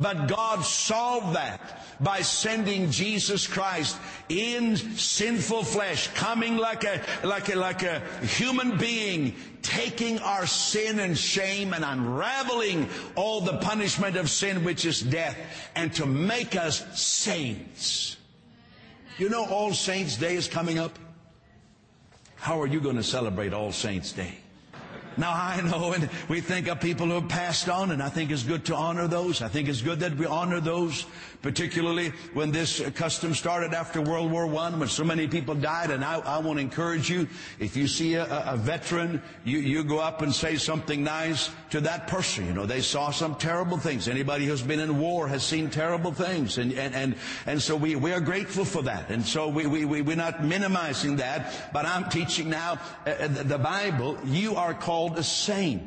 But 0.00 0.28
God 0.28 0.64
solved 0.64 1.36
that 1.36 1.84
by 2.00 2.22
sending 2.22 2.90
Jesus 2.90 3.46
Christ 3.46 3.98
in 4.30 4.76
sinful 4.76 5.64
flesh, 5.64 6.08
coming 6.14 6.56
like 6.56 6.84
a, 6.84 7.02
like 7.22 7.52
a, 7.52 7.56
like 7.56 7.82
a 7.82 8.00
human 8.22 8.78
being, 8.78 9.36
taking 9.60 10.18
our 10.20 10.46
sin 10.46 11.00
and 11.00 11.18
shame 11.18 11.74
and 11.74 11.84
unraveling 11.84 12.88
all 13.14 13.42
the 13.42 13.58
punishment 13.58 14.16
of 14.16 14.30
sin, 14.30 14.64
which 14.64 14.86
is 14.86 15.02
death, 15.02 15.36
and 15.76 15.92
to 15.94 16.06
make 16.06 16.56
us 16.56 16.82
saints. 16.98 18.16
You 19.18 19.28
know 19.28 19.44
All 19.44 19.74
Saints 19.74 20.16
Day 20.16 20.34
is 20.34 20.48
coming 20.48 20.78
up? 20.78 20.98
How 22.36 22.58
are 22.62 22.66
you 22.66 22.80
going 22.80 22.96
to 22.96 23.02
celebrate 23.02 23.52
All 23.52 23.70
Saints 23.70 24.12
Day? 24.12 24.38
Now 25.20 25.32
I 25.34 25.60
know, 25.60 25.92
and 25.92 26.08
we 26.28 26.40
think 26.40 26.66
of 26.66 26.80
people 26.80 27.06
who 27.06 27.20
have 27.20 27.28
passed 27.28 27.68
on, 27.68 27.90
and 27.90 28.02
I 28.02 28.08
think 28.08 28.30
it's 28.30 28.42
good 28.42 28.64
to 28.64 28.74
honor 28.74 29.06
those. 29.06 29.42
I 29.42 29.48
think 29.48 29.68
it's 29.68 29.82
good 29.82 30.00
that 30.00 30.16
we 30.16 30.24
honor 30.24 30.60
those, 30.60 31.04
particularly 31.42 32.12
when 32.34 32.50
this 32.50 32.80
custom 32.94 33.34
started 33.34 33.72
after 33.72 34.00
World 34.00 34.30
War 34.30 34.46
I, 34.56 34.70
when 34.70 34.88
so 34.88 35.04
many 35.04 35.26
people 35.26 35.54
died. 35.54 35.90
And 35.90 36.04
I, 36.04 36.18
I 36.18 36.38
want 36.38 36.58
to 36.58 36.62
encourage 36.62 37.08
you, 37.10 37.28
if 37.58 37.76
you 37.76 37.88
see 37.88 38.14
a, 38.14 38.26
a 38.46 38.56
veteran, 38.56 39.22
you, 39.44 39.58
you 39.58 39.84
go 39.84 39.98
up 39.98 40.22
and 40.22 40.34
say 40.34 40.56
something 40.56 41.02
nice 41.02 41.50
to 41.70 41.80
that 41.80 42.08
person. 42.08 42.46
You 42.46 42.52
know, 42.52 42.66
they 42.66 42.80
saw 42.80 43.10
some 43.10 43.34
terrible 43.36 43.78
things. 43.78 44.08
Anybody 44.08 44.46
who's 44.46 44.62
been 44.62 44.80
in 44.80 44.98
war 44.98 45.28
has 45.28 45.42
seen 45.42 45.70
terrible 45.70 46.12
things. 46.12 46.58
And, 46.58 46.72
and, 46.72 46.94
and, 46.94 47.14
and 47.46 47.62
so 47.62 47.76
we, 47.76 47.96
we 47.96 48.12
are 48.12 48.20
grateful 48.20 48.64
for 48.64 48.82
that. 48.82 49.10
And 49.10 49.24
so 49.24 49.48
we, 49.48 49.66
we, 49.66 49.84
we, 49.84 50.02
we're 50.02 50.16
not 50.16 50.44
minimizing 50.44 51.16
that, 51.16 51.72
but 51.72 51.86
I'm 51.86 52.08
teaching 52.10 52.50
now 52.50 52.78
uh, 53.06 53.28
the 53.28 53.58
Bible. 53.58 54.18
You 54.24 54.56
are 54.56 54.74
called 54.74 55.18
a 55.18 55.22
saint. 55.22 55.82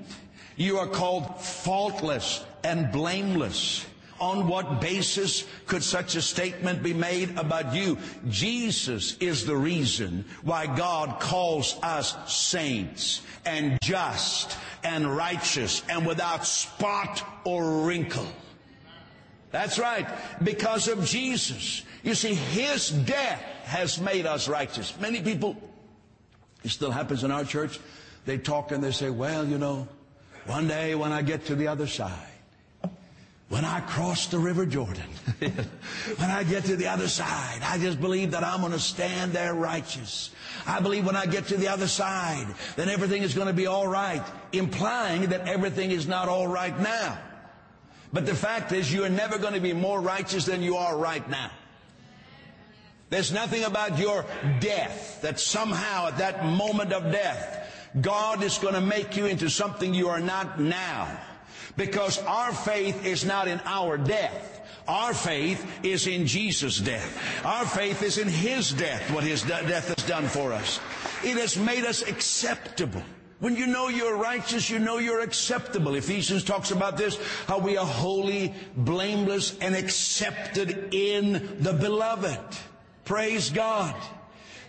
You 0.55 0.77
are 0.77 0.87
called 0.87 1.41
faultless 1.41 2.43
and 2.63 2.91
blameless. 2.91 3.85
On 4.23 4.47
what 4.47 4.79
basis 4.79 5.43
could 5.67 5.83
such 5.83 6.15
a 6.15 6.21
statement 6.21 6.81
be 6.81 6.93
made 6.93 7.37
about 7.37 7.75
you? 7.75 7.97
Jesus 8.29 9.17
is 9.17 9.45
the 9.45 9.57
reason 9.57 10.23
why 10.43 10.65
God 10.65 11.19
calls 11.19 11.77
us 11.83 12.15
saints 12.33 13.19
and 13.45 13.77
just 13.81 14.57
and 14.81 15.13
righteous 15.13 15.83
and 15.89 16.05
without 16.05 16.47
spot 16.47 17.21
or 17.43 17.85
wrinkle. 17.85 18.25
That's 19.51 19.77
right, 19.77 20.07
because 20.41 20.87
of 20.87 21.03
Jesus. 21.03 21.83
You 22.01 22.15
see, 22.15 22.33
His 22.33 22.91
death 22.91 23.41
has 23.65 23.99
made 23.99 24.25
us 24.25 24.47
righteous. 24.47 24.97
Many 25.01 25.21
people, 25.21 25.57
it 26.63 26.69
still 26.69 26.91
happens 26.91 27.25
in 27.25 27.31
our 27.31 27.43
church, 27.43 27.77
they 28.23 28.37
talk 28.37 28.71
and 28.71 28.81
they 28.81 28.91
say, 28.91 29.09
well, 29.09 29.45
you 29.45 29.57
know, 29.57 29.85
one 30.45 30.69
day 30.69 30.95
when 30.95 31.11
I 31.11 31.23
get 31.23 31.47
to 31.47 31.55
the 31.55 31.67
other 31.67 31.87
side, 31.87 32.32
when 33.49 33.65
I 33.65 33.81
cross 33.81 34.27
the 34.27 34.39
River 34.39 34.65
Jordan, 34.65 35.09
when 35.39 36.29
I 36.31 36.43
get 36.43 36.65
to 36.65 36.75
the 36.75 36.87
other 36.87 37.07
side, 37.07 37.59
I 37.61 37.77
just 37.77 38.01
believe 38.01 38.31
that 38.31 38.43
I'm 38.43 38.61
going 38.61 38.71
to 38.71 38.79
stand 38.79 39.33
there 39.33 39.53
righteous. 39.53 40.31
I 40.65 40.79
believe 40.79 41.05
when 41.05 41.15
I 41.15 41.25
get 41.25 41.47
to 41.47 41.57
the 41.57 41.67
other 41.67 41.87
side, 41.87 42.47
then 42.75 42.89
everything 42.89 43.21
is 43.21 43.33
going 43.33 43.47
to 43.47 43.53
be 43.53 43.67
all 43.67 43.87
right, 43.87 44.23
implying 44.53 45.27
that 45.29 45.47
everything 45.47 45.91
is 45.91 46.07
not 46.07 46.29
all 46.29 46.47
right 46.47 46.77
now. 46.79 47.19
But 48.11 48.25
the 48.25 48.35
fact 48.35 48.71
is, 48.71 48.93
you 48.93 49.03
are 49.03 49.09
never 49.09 49.37
going 49.37 49.55
to 49.55 49.59
be 49.59 49.73
more 49.73 49.99
righteous 49.99 50.45
than 50.45 50.61
you 50.61 50.77
are 50.77 50.95
right 50.95 51.27
now. 51.29 51.51
There's 53.09 53.31
nothing 53.31 53.63
about 53.63 53.99
your 53.99 54.25
death 54.59 55.21
that 55.21 55.39
somehow 55.39 56.07
at 56.07 56.17
that 56.17 56.45
moment 56.45 56.93
of 56.93 57.11
death, 57.11 57.91
God 58.01 58.41
is 58.41 58.57
going 58.57 58.73
to 58.73 58.81
make 58.81 59.15
you 59.15 59.27
into 59.27 59.49
something 59.49 59.93
you 59.93 60.09
are 60.09 60.19
not 60.19 60.59
now. 60.59 61.19
Because 61.75 62.19
our 62.23 62.53
faith 62.53 63.05
is 63.05 63.25
not 63.25 63.47
in 63.47 63.59
our 63.65 63.97
death. 63.97 64.61
Our 64.87 65.13
faith 65.13 65.65
is 65.83 66.07
in 66.07 66.27
Jesus' 66.27 66.77
death. 66.77 67.45
Our 67.45 67.65
faith 67.65 68.03
is 68.03 68.17
in 68.17 68.27
His 68.27 68.71
death, 68.71 69.11
what 69.11 69.23
His 69.23 69.43
death 69.43 69.87
has 69.87 70.05
done 70.05 70.27
for 70.27 70.51
us. 70.51 70.79
It 71.23 71.37
has 71.37 71.57
made 71.57 71.85
us 71.85 72.01
acceptable. 72.01 73.01
When 73.39 73.55
you 73.55 73.67
know 73.67 73.87
you're 73.89 74.15
righteous, 74.15 74.69
you 74.69 74.79
know 74.79 74.99
you're 74.99 75.21
acceptable. 75.21 75.95
Ephesians 75.95 76.43
talks 76.43 76.71
about 76.71 76.97
this, 76.97 77.17
how 77.47 77.59
we 77.59 77.75
are 77.75 77.85
holy, 77.85 78.53
blameless, 78.75 79.57
and 79.59 79.75
accepted 79.75 80.93
in 80.93 81.57
the 81.59 81.73
beloved. 81.73 82.39
Praise 83.03 83.49
God. 83.49 83.95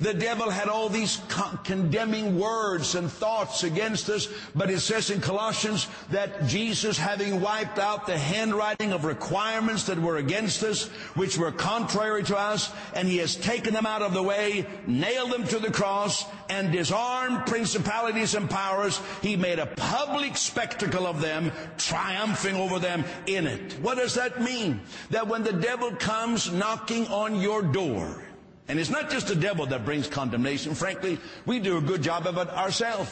The 0.04 0.12
devil 0.12 0.50
had 0.50 0.68
all 0.68 0.90
these 0.90 1.23
con- 1.28 1.58
condemning 1.64 2.38
words 2.38 2.94
and 2.94 3.11
thoughts 3.11 3.64
against 3.64 4.11
us, 4.11 4.28
but 4.54 4.68
it 4.68 4.80
says 4.80 5.08
in 5.08 5.23
Colossians 5.23 5.88
that 6.11 6.46
Jesus, 6.46 6.99
having 6.99 7.40
wiped 7.40 7.78
out 7.78 8.06
the 8.06 8.18
handwriting 8.18 8.92
of 8.92 9.06
requirements 9.06 9.84
that 9.84 9.99
were 9.99 10.18
against 10.18 10.62
us, 10.62 10.88
which 11.16 11.38
were 11.38 11.50
contrary 11.50 12.23
to 12.25 12.37
us, 12.37 12.70
and 12.94 13.08
he 13.08 13.16
has 13.16 13.34
taken 13.34 13.73
them 13.73 13.87
out 13.87 14.02
of 14.02 14.12
the 14.12 14.23
way, 14.23 14.66
nailed 14.87 15.30
them 15.32 15.44
to 15.44 15.58
the 15.58 15.73
cross, 15.73 16.26
and 16.50 16.70
disarmed 16.70 17.46
principalities 17.46 18.34
and 18.34 18.50
powers. 18.50 19.00
He 19.23 19.37
made 19.37 19.58
a 19.58 19.73
public 19.75 20.37
spectacle 20.37 21.06
of 21.06 21.23
them, 21.23 21.50
triumphing 21.78 22.56
over 22.56 22.78
them 22.78 23.04
in 23.26 23.46
it. 23.46 23.73
What 23.80 23.96
does 23.96 24.12
that 24.16 24.42
mean? 24.42 24.82
That 25.08 25.28
when 25.28 25.44
the 25.44 25.54
devil 25.54 25.92
comes 25.92 26.52
knocking 26.52 27.06
on 27.06 27.40
your 27.40 27.62
door, 27.62 28.23
and 28.68 28.78
it's 28.78 28.90
not 28.90 29.11
just 29.11 29.28
the 29.28 29.35
devil 29.35 29.66
that 29.66 29.85
brings 29.85 30.06
condemnation. 30.09 30.75
Frankly, 30.75 31.18
we 31.44 31.61
do 31.61 31.76
a 31.76 31.80
good 31.80 32.02
job 32.02 32.26
of 32.26 32.38
it 32.38 32.49
ourselves. 32.49 33.11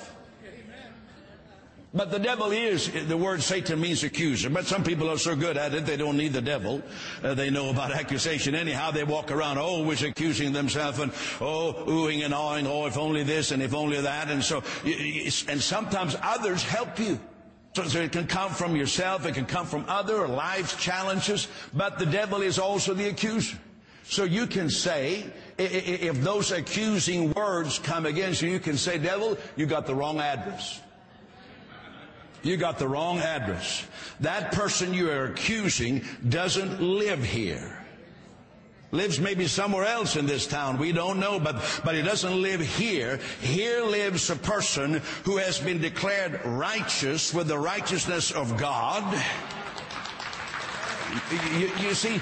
But 1.94 2.10
the 2.10 2.18
devil 2.18 2.52
is, 2.52 2.90
the 3.06 3.18
word 3.18 3.42
Satan 3.42 3.78
means 3.78 4.02
accuser. 4.02 4.48
But 4.48 4.64
some 4.64 4.82
people 4.82 5.10
are 5.10 5.18
so 5.18 5.36
good 5.36 5.58
at 5.58 5.74
it, 5.74 5.84
they 5.84 5.98
don't 5.98 6.16
need 6.16 6.32
the 6.32 6.40
devil. 6.40 6.80
Uh, 7.22 7.34
they 7.34 7.50
know 7.50 7.68
about 7.68 7.92
accusation 8.00 8.54
anyhow. 8.54 8.90
They 8.92 9.04
walk 9.04 9.30
around 9.30 9.58
always 9.58 10.02
accusing 10.02 10.52
themselves 10.52 10.98
and, 11.00 11.12
oh, 11.40 11.84
oohing 11.86 12.24
and 12.24 12.32
awing, 12.32 12.66
oh, 12.66 12.86
if 12.86 12.96
only 12.96 13.24
this 13.24 13.50
and 13.50 13.62
if 13.62 13.74
only 13.74 14.00
that. 14.00 14.30
And 14.30 14.42
so, 14.42 14.62
and 14.84 15.60
sometimes 15.60 16.16
others 16.22 16.62
help 16.62 16.98
you. 16.98 17.20
So, 17.74 17.84
so 17.84 18.00
it 18.00 18.12
can 18.12 18.26
come 18.26 18.52
from 18.52 18.74
yourself, 18.74 19.26
it 19.26 19.34
can 19.34 19.46
come 19.46 19.66
from 19.66 19.84
other 19.88 20.28
life's 20.28 20.76
challenges, 20.76 21.48
but 21.72 21.98
the 21.98 22.04
devil 22.04 22.42
is 22.42 22.58
also 22.58 22.92
the 22.92 23.08
accuser. 23.08 23.58
So 24.04 24.24
you 24.24 24.46
can 24.46 24.68
say, 24.68 25.24
if 25.58 26.20
those 26.20 26.50
accusing 26.52 27.32
words 27.32 27.78
come 27.78 28.06
against 28.06 28.42
you, 28.42 28.50
you 28.50 28.60
can 28.60 28.76
say, 28.76 28.98
devil, 28.98 29.36
you 29.56 29.66
got 29.66 29.86
the 29.86 29.94
wrong 29.94 30.18
address. 30.20 30.80
You 32.42 32.56
got 32.56 32.78
the 32.78 32.88
wrong 32.88 33.18
address. 33.18 33.86
That 34.20 34.52
person 34.52 34.92
you 34.92 35.10
are 35.10 35.26
accusing 35.26 36.04
doesn't 36.28 36.80
live 36.80 37.22
here. 37.22 37.78
Lives 38.90 39.18
maybe 39.18 39.46
somewhere 39.46 39.86
else 39.86 40.16
in 40.16 40.26
this 40.26 40.46
town. 40.46 40.78
We 40.78 40.92
don't 40.92 41.18
know, 41.18 41.40
but, 41.40 41.80
but 41.82 41.94
he 41.94 42.02
doesn't 42.02 42.42
live 42.42 42.60
here. 42.60 43.18
Here 43.40 43.82
lives 43.82 44.28
a 44.28 44.36
person 44.36 45.00
who 45.24 45.38
has 45.38 45.58
been 45.58 45.80
declared 45.80 46.44
righteous 46.44 47.32
with 47.32 47.48
the 47.48 47.58
righteousness 47.58 48.32
of 48.32 48.58
God. 48.58 49.02
You, 51.56 51.70
you 51.78 51.94
see, 51.94 52.20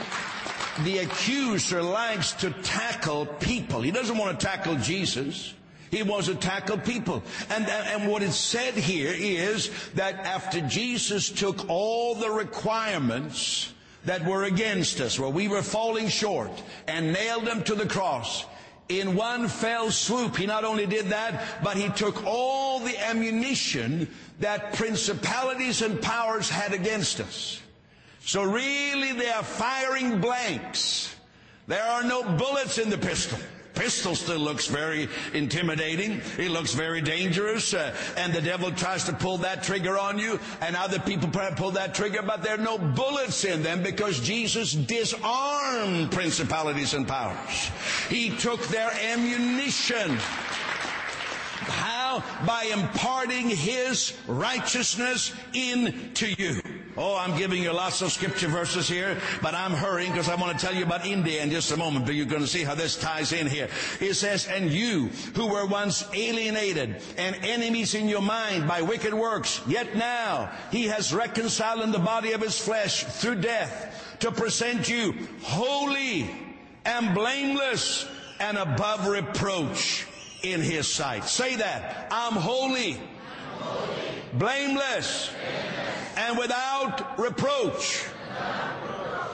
the 0.84 0.98
accuser 0.98 1.82
likes 1.82 2.32
to 2.32 2.50
tackle 2.50 3.26
people. 3.26 3.80
He 3.82 3.90
doesn't 3.90 4.16
want 4.16 4.38
to 4.38 4.46
tackle 4.46 4.76
Jesus. 4.76 5.54
He 5.90 6.02
wants 6.02 6.28
to 6.28 6.34
tackle 6.34 6.78
people. 6.78 7.22
And, 7.50 7.66
and 7.66 8.08
what 8.08 8.22
is 8.22 8.36
said 8.36 8.74
here 8.74 9.12
is 9.16 9.70
that 9.94 10.14
after 10.20 10.60
Jesus 10.62 11.28
took 11.30 11.68
all 11.68 12.14
the 12.14 12.30
requirements 12.30 13.72
that 14.04 14.24
were 14.24 14.44
against 14.44 15.00
us, 15.00 15.18
where 15.18 15.28
we 15.28 15.48
were 15.48 15.62
falling 15.62 16.08
short, 16.08 16.50
and 16.86 17.12
nailed 17.12 17.44
them 17.44 17.62
to 17.64 17.74
the 17.74 17.86
cross, 17.86 18.46
in 18.88 19.14
one 19.14 19.48
fell 19.48 19.90
swoop, 19.90 20.36
he 20.36 20.46
not 20.46 20.64
only 20.64 20.86
did 20.86 21.06
that, 21.06 21.62
but 21.62 21.76
he 21.76 21.88
took 21.90 22.24
all 22.24 22.80
the 22.80 22.98
ammunition 23.06 24.08
that 24.40 24.74
principalities 24.74 25.82
and 25.82 26.00
powers 26.00 26.48
had 26.48 26.72
against 26.72 27.20
us. 27.20 27.60
So 28.30 28.44
really 28.44 29.10
they 29.10 29.28
are 29.28 29.42
firing 29.42 30.20
blanks. 30.20 31.16
There 31.66 31.82
are 31.82 32.04
no 32.04 32.22
bullets 32.22 32.78
in 32.78 32.88
the 32.88 32.96
pistol. 32.96 33.40
Pistol 33.74 34.14
still 34.14 34.38
looks 34.38 34.68
very 34.68 35.08
intimidating. 35.34 36.20
It 36.38 36.52
looks 36.52 36.72
very 36.72 37.00
dangerous. 37.00 37.74
Uh, 37.74 37.92
and 38.16 38.32
the 38.32 38.40
devil 38.40 38.70
tries 38.70 39.02
to 39.06 39.12
pull 39.12 39.38
that 39.38 39.64
trigger 39.64 39.98
on 39.98 40.16
you 40.16 40.38
and 40.60 40.76
other 40.76 41.00
people 41.00 41.28
pull 41.56 41.72
that 41.72 41.92
trigger, 41.92 42.22
but 42.22 42.44
there 42.44 42.54
are 42.54 42.62
no 42.62 42.78
bullets 42.78 43.44
in 43.44 43.64
them 43.64 43.82
because 43.82 44.20
Jesus 44.20 44.74
disarmed 44.74 46.12
principalities 46.12 46.94
and 46.94 47.08
powers. 47.08 47.72
He 48.08 48.30
took 48.30 48.64
their 48.68 48.92
ammunition. 49.10 50.18
How? 51.66 52.22
By 52.46 52.70
imparting 52.72 53.48
His 53.48 54.16
righteousness 54.28 55.34
into 55.52 56.30
you. 56.38 56.60
Oh, 57.02 57.16
I'm 57.16 57.34
giving 57.38 57.62
you 57.62 57.72
lots 57.72 58.02
of 58.02 58.12
scripture 58.12 58.48
verses 58.48 58.86
here, 58.86 59.16
but 59.40 59.54
I'm 59.54 59.72
hurrying 59.72 60.12
because 60.12 60.28
I 60.28 60.34
want 60.34 60.58
to 60.58 60.66
tell 60.66 60.74
you 60.74 60.84
about 60.84 61.06
India 61.06 61.42
in 61.42 61.50
just 61.50 61.72
a 61.72 61.76
moment, 61.78 62.04
but 62.04 62.14
you're 62.14 62.26
going 62.26 62.42
to 62.42 62.46
see 62.46 62.62
how 62.62 62.74
this 62.74 62.94
ties 62.94 63.32
in 63.32 63.46
here. 63.46 63.68
It 64.00 64.12
says, 64.12 64.46
and 64.46 64.70
you 64.70 65.06
who 65.34 65.46
were 65.46 65.64
once 65.64 66.06
alienated 66.12 67.00
and 67.16 67.36
enemies 67.36 67.94
in 67.94 68.06
your 68.06 68.20
mind 68.20 68.68
by 68.68 68.82
wicked 68.82 69.14
works, 69.14 69.62
yet 69.66 69.96
now 69.96 70.50
he 70.70 70.88
has 70.88 71.14
reconciled 71.14 71.80
in 71.80 71.90
the 71.90 71.98
body 71.98 72.32
of 72.32 72.42
his 72.42 72.60
flesh 72.60 73.04
through 73.04 73.36
death 73.36 74.18
to 74.20 74.30
present 74.30 74.86
you 74.86 75.14
holy 75.40 76.30
and 76.84 77.14
blameless 77.14 78.06
and 78.40 78.58
above 78.58 79.06
reproach 79.06 80.06
in 80.42 80.60
his 80.60 80.86
sight. 80.86 81.24
Say 81.24 81.56
that. 81.56 82.08
I'm 82.10 82.34
holy, 82.34 82.92
I'm 82.92 83.00
holy. 83.58 83.96
blameless, 84.34 85.30
and 86.16 86.38
without 86.38 87.18
reproach. 87.18 88.04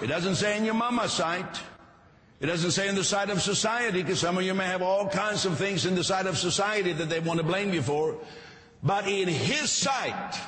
It 0.02 0.08
doesn't 0.08 0.36
say 0.36 0.56
in 0.58 0.64
your 0.64 0.74
mama's 0.74 1.12
sight. 1.12 1.60
It 2.38 2.46
doesn't 2.46 2.72
say 2.72 2.88
in 2.88 2.94
the 2.94 3.04
sight 3.04 3.30
of 3.30 3.40
society, 3.40 4.02
because 4.02 4.20
some 4.20 4.36
of 4.36 4.44
you 4.44 4.52
may 4.52 4.66
have 4.66 4.82
all 4.82 5.08
kinds 5.08 5.46
of 5.46 5.56
things 5.56 5.86
in 5.86 5.94
the 5.94 6.04
sight 6.04 6.26
of 6.26 6.36
society 6.36 6.92
that 6.92 7.08
they 7.08 7.20
want 7.20 7.38
to 7.40 7.44
blame 7.46 7.72
you 7.72 7.82
for. 7.82 8.16
but 8.82 9.08
in 9.08 9.28
His 9.28 9.70
sight, 9.70 10.38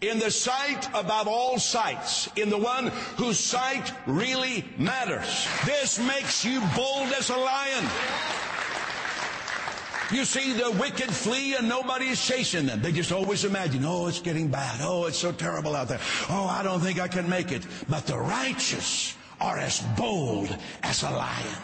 in 0.00 0.18
the 0.18 0.30
sight 0.30 0.86
above 0.94 1.26
all 1.26 1.58
sights, 1.58 2.28
in 2.36 2.50
the 2.50 2.58
one 2.58 2.88
whose 3.16 3.38
sight 3.38 3.92
really 4.06 4.64
matters. 4.76 5.48
This 5.64 5.98
makes 5.98 6.44
you 6.44 6.60
bold 6.76 7.08
as 7.12 7.30
a 7.30 7.36
lion. 7.36 7.84
You 10.10 10.24
see 10.24 10.52
the 10.54 10.70
wicked 10.72 11.12
flee 11.12 11.54
and 11.54 11.68
nobody 11.68 12.06
is 12.06 12.24
chasing 12.24 12.66
them. 12.66 12.80
They 12.80 12.92
just 12.92 13.12
always 13.12 13.44
imagine, 13.44 13.84
oh, 13.84 14.06
it's 14.06 14.20
getting 14.20 14.48
bad. 14.48 14.80
Oh, 14.82 15.06
it's 15.06 15.18
so 15.18 15.32
terrible 15.32 15.76
out 15.76 15.88
there. 15.88 16.00
Oh, 16.30 16.46
I 16.46 16.62
don't 16.62 16.80
think 16.80 16.98
I 16.98 17.08
can 17.08 17.28
make 17.28 17.52
it. 17.52 17.66
But 17.88 18.06
the 18.06 18.16
righteous 18.16 19.14
are 19.40 19.58
as 19.58 19.80
bold 19.98 20.56
as 20.82 21.02
a 21.02 21.10
lion. 21.10 21.56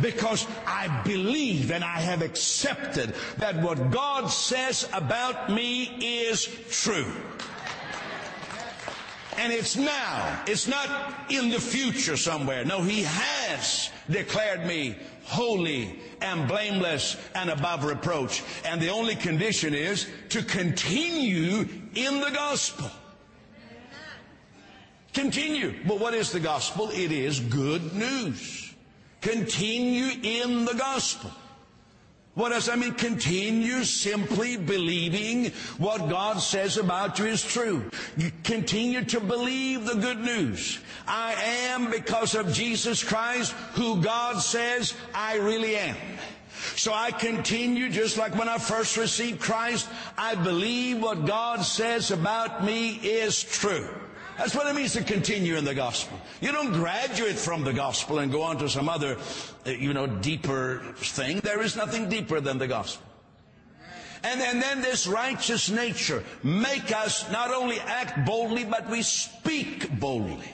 Because 0.00 0.46
I 0.66 1.02
believe 1.04 1.70
and 1.70 1.84
I 1.84 1.98
have 2.00 2.22
accepted 2.22 3.14
that 3.38 3.60
what 3.60 3.90
God 3.90 4.28
says 4.28 4.88
about 4.92 5.50
me 5.50 5.84
is 6.00 6.48
true. 6.70 7.12
And 9.38 9.52
it's 9.52 9.76
now. 9.76 10.42
It's 10.46 10.68
not 10.68 10.88
in 11.30 11.50
the 11.50 11.60
future 11.60 12.16
somewhere. 12.16 12.64
No, 12.64 12.82
He 12.82 13.02
has 13.02 13.90
declared 14.10 14.66
me 14.66 14.96
holy 15.24 15.98
and 16.20 16.46
blameless 16.46 17.16
and 17.34 17.50
above 17.50 17.84
reproach. 17.84 18.42
And 18.64 18.80
the 18.80 18.90
only 18.90 19.16
condition 19.16 19.74
is 19.74 20.08
to 20.30 20.42
continue 20.42 21.68
in 21.94 22.20
the 22.20 22.30
gospel. 22.30 22.90
Continue. 25.12 25.74
But 25.86 26.00
what 26.00 26.12
is 26.12 26.32
the 26.32 26.40
gospel? 26.40 26.90
It 26.90 27.12
is 27.12 27.40
good 27.40 27.94
news. 27.94 28.74
Continue 29.20 30.10
in 30.22 30.64
the 30.64 30.74
gospel. 30.74 31.30
What 32.34 32.48
does 32.48 32.66
that 32.66 32.78
mean? 32.78 32.94
Continue 32.94 33.84
simply 33.84 34.56
believing 34.56 35.52
what 35.78 36.08
God 36.08 36.38
says 36.38 36.78
about 36.78 37.18
you 37.20 37.26
is 37.26 37.42
true. 37.42 37.88
You 38.16 38.32
continue 38.42 39.04
to 39.04 39.20
believe 39.20 39.86
the 39.86 39.94
good 39.94 40.18
news. 40.18 40.80
I 41.06 41.34
am 41.68 41.92
because 41.92 42.34
of 42.34 42.52
Jesus 42.52 43.04
Christ 43.04 43.52
who 43.74 44.02
God 44.02 44.40
says 44.40 44.94
I 45.14 45.36
really 45.36 45.76
am. 45.76 45.96
So 46.74 46.92
I 46.92 47.12
continue 47.12 47.88
just 47.88 48.18
like 48.18 48.34
when 48.36 48.48
I 48.48 48.58
first 48.58 48.96
received 48.96 49.40
Christ. 49.40 49.88
I 50.18 50.34
believe 50.34 51.00
what 51.00 51.26
God 51.26 51.62
says 51.62 52.10
about 52.10 52.64
me 52.64 52.94
is 52.96 53.44
true. 53.44 53.88
That's 54.36 54.54
what 54.54 54.66
it 54.66 54.74
means 54.74 54.94
to 54.94 55.04
continue 55.04 55.56
in 55.56 55.64
the 55.64 55.74
gospel. 55.74 56.18
You 56.40 56.50
don't 56.50 56.72
graduate 56.72 57.36
from 57.36 57.62
the 57.62 57.72
gospel 57.72 58.18
and 58.18 58.32
go 58.32 58.42
on 58.42 58.58
to 58.58 58.68
some 58.68 58.88
other, 58.88 59.16
uh, 59.66 59.70
you 59.70 59.94
know, 59.94 60.06
deeper 60.06 60.82
thing. 60.96 61.40
There 61.40 61.62
is 61.62 61.76
nothing 61.76 62.08
deeper 62.08 62.40
than 62.40 62.58
the 62.58 62.66
gospel. 62.66 63.06
And, 64.24 64.40
and 64.40 64.60
then 64.60 64.80
this 64.80 65.06
righteous 65.06 65.70
nature 65.70 66.24
make 66.42 66.92
us 66.96 67.30
not 67.30 67.52
only 67.52 67.78
act 67.80 68.26
boldly, 68.26 68.64
but 68.64 68.88
we 68.88 69.02
speak 69.02 70.00
boldly. 70.00 70.50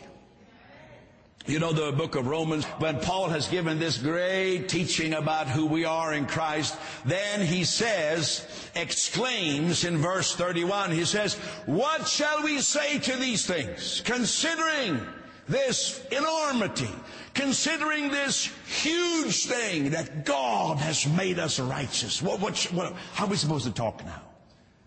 You 1.46 1.58
know 1.58 1.72
the 1.72 1.90
book 1.90 2.16
of 2.16 2.26
Romans, 2.26 2.64
when 2.78 3.00
Paul 3.00 3.30
has 3.30 3.48
given 3.48 3.78
this 3.78 3.96
great 3.96 4.68
teaching 4.68 5.14
about 5.14 5.48
who 5.48 5.64
we 5.66 5.86
are 5.86 6.12
in 6.12 6.26
Christ, 6.26 6.76
then 7.06 7.40
he 7.40 7.64
says, 7.64 8.46
exclaims 8.74 9.84
in 9.84 9.98
verse 9.98 10.34
31, 10.36 10.90
he 10.90 11.06
says, 11.06 11.34
What 11.64 12.06
shall 12.06 12.42
we 12.42 12.60
say 12.60 12.98
to 12.98 13.16
these 13.16 13.46
things? 13.46 14.02
Considering 14.04 15.00
this 15.48 16.04
enormity, 16.12 16.90
considering 17.32 18.10
this 18.10 18.52
huge 18.66 19.46
thing 19.46 19.90
that 19.90 20.26
God 20.26 20.76
has 20.76 21.06
made 21.08 21.38
us 21.38 21.58
righteous. 21.58 22.20
What, 22.20 22.40
what, 22.40 22.58
what, 22.72 22.92
how 23.14 23.24
are 23.24 23.30
we 23.30 23.36
supposed 23.36 23.64
to 23.64 23.72
talk 23.72 24.04
now? 24.04 24.22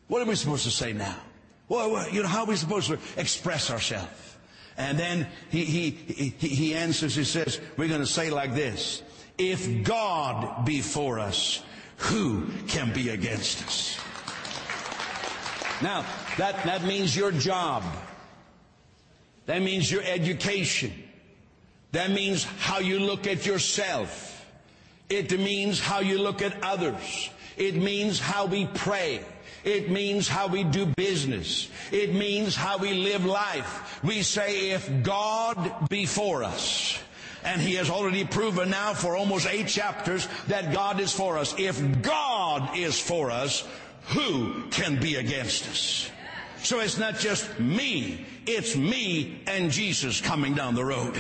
What 0.08 0.22
are 0.22 0.26
we 0.26 0.36
supposed 0.36 0.66
to 0.66 0.72
say 0.72 0.94
now? 0.94 1.18
Well, 1.68 2.08
you 2.10 2.22
know, 2.22 2.28
how 2.28 2.42
are 2.42 2.48
we 2.48 2.56
supposed 2.56 2.88
to 2.90 3.00
express 3.18 3.72
ourselves? 3.72 4.33
And 4.78 4.98
then 4.98 5.28
he, 5.50 5.66
he, 5.66 5.90
he, 5.92 6.48
he 6.48 6.76
answers, 6.76 7.16
he 7.16 7.24
says, 7.24 7.60
we're 7.78 7.88
going 7.88 8.02
to 8.02 8.08
say 8.08 8.30
like 8.30 8.56
this. 8.56 9.04
If 9.38 9.84
God 9.84 10.66
be 10.66 10.82
for 10.82 11.20
us, 11.20 11.64
who 11.98 12.48
can 12.68 12.92
be 12.94 13.10
against 13.10 13.64
us? 13.66 13.98
Now, 15.82 16.06
that, 16.38 16.64
that 16.64 16.84
means 16.84 17.16
your 17.16 17.32
job. 17.32 17.84
That 19.46 19.62
means 19.62 19.92
your 19.92 20.04
education. 20.04 20.94
That 21.92 22.12
means 22.12 22.46
how 22.60 22.80
you 22.80 23.00
look 23.00 23.28
at 23.28 23.46
yourself. 23.46 24.46
It 25.10 25.38
means 25.38 25.80
how 25.80 26.00
you 26.00 26.18
look 26.18 26.42
at 26.42 26.64
others. 26.64 27.30
It 27.58 27.76
means 27.76 28.20
how 28.20 28.46
we 28.46 28.66
pray. 28.66 29.24
It 29.64 29.90
means 29.90 30.28
how 30.28 30.48
we 30.48 30.64
do 30.64 30.86
business. 30.86 31.70
It 31.92 32.14
means 32.14 32.56
how 32.56 32.78
we 32.78 32.94
live 32.94 33.26
life. 33.26 34.00
We 34.04 34.22
say, 34.24 34.72
if 34.72 35.04
God 35.04 35.90
be 35.90 36.06
for 36.06 36.44
us, 36.44 37.00
and 37.46 37.62
he 37.62 37.76
has 37.76 37.90
already 37.90 38.26
proven 38.26 38.70
now 38.70 38.94
for 38.94 39.16
almost 39.16 39.48
eight 39.48 39.68
chapters 39.68 40.28
that 40.48 40.74
God 40.74 41.00
is 41.00 41.12
for 41.12 41.38
us. 41.38 41.54
If 41.58 42.02
God 42.02 42.78
is 42.78 43.00
for 43.00 43.32
us, 43.32 43.68
who 44.08 44.64
can 44.70 45.00
be 45.00 45.16
against 45.16 45.68
us? 45.68 46.10
So 46.64 46.80
it's 46.80 46.98
not 46.98 47.20
just 47.20 47.60
me. 47.60 48.26
It's 48.46 48.76
me 48.76 49.40
and 49.48 49.70
Jesus 49.70 50.20
coming 50.20 50.54
down 50.54 50.76
the 50.76 50.84
road. 50.84 51.16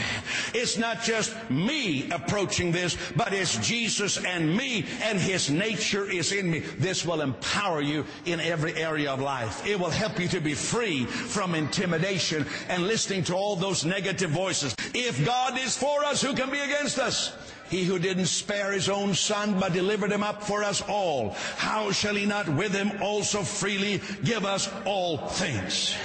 It's 0.53 0.77
not 0.77 1.03
just 1.03 1.36
me 1.49 2.10
approaching 2.12 2.71
this, 2.71 2.97
but 3.15 3.34
it's 3.34 3.58
Jesus 3.58 4.23
and 4.23 4.56
me 4.56 4.86
and 5.01 5.19
His 5.19 5.49
nature 5.49 6.10
is 6.10 6.32
in 6.32 6.49
me. 6.49 6.60
This 6.60 7.06
will 7.06 7.21
empower 7.21 7.82
you 7.82 8.06
in 8.25 8.39
every 8.39 8.75
area 8.75 9.12
of 9.12 9.21
life. 9.21 9.65
It 9.65 9.79
will 9.79 9.89
help 9.89 10.19
you 10.19 10.27
to 10.29 10.41
be 10.41 10.53
free 10.53 11.06
from 11.06 11.56
intimidation 11.56 12.45
and 12.69 12.84
listening 12.84 13.23
to 13.25 13.36
all 13.36 13.56
those 13.56 13.86
negative 13.86 14.32
voices. 14.32 14.75
If 14.93 15.25
God 15.25 15.58
is 15.60 15.77
for 15.77 16.03
us, 16.06 16.21
who 16.21 16.34
can 16.34 16.49
be 16.51 16.60
against 16.60 16.99
us? 16.99 17.34
He 17.73 17.86
who 17.86 17.97
didn't 17.97 18.27
spare 18.27 18.71
his 18.71 18.88
own 18.88 19.15
son, 19.15 19.59
but 19.59 19.73
delivered 19.73 20.12
him 20.12 20.21
up 20.21 20.43
for 20.43 20.63
us 20.63 20.83
all, 20.88 21.31
how 21.57 21.91
shall 21.91 22.13
he 22.13 22.27
not 22.27 22.47
with 22.47 22.71
him 22.71 23.01
also 23.01 23.41
freely 23.41 23.99
give 24.23 24.45
us 24.45 24.69
all 24.86 25.17
things? 25.17 25.95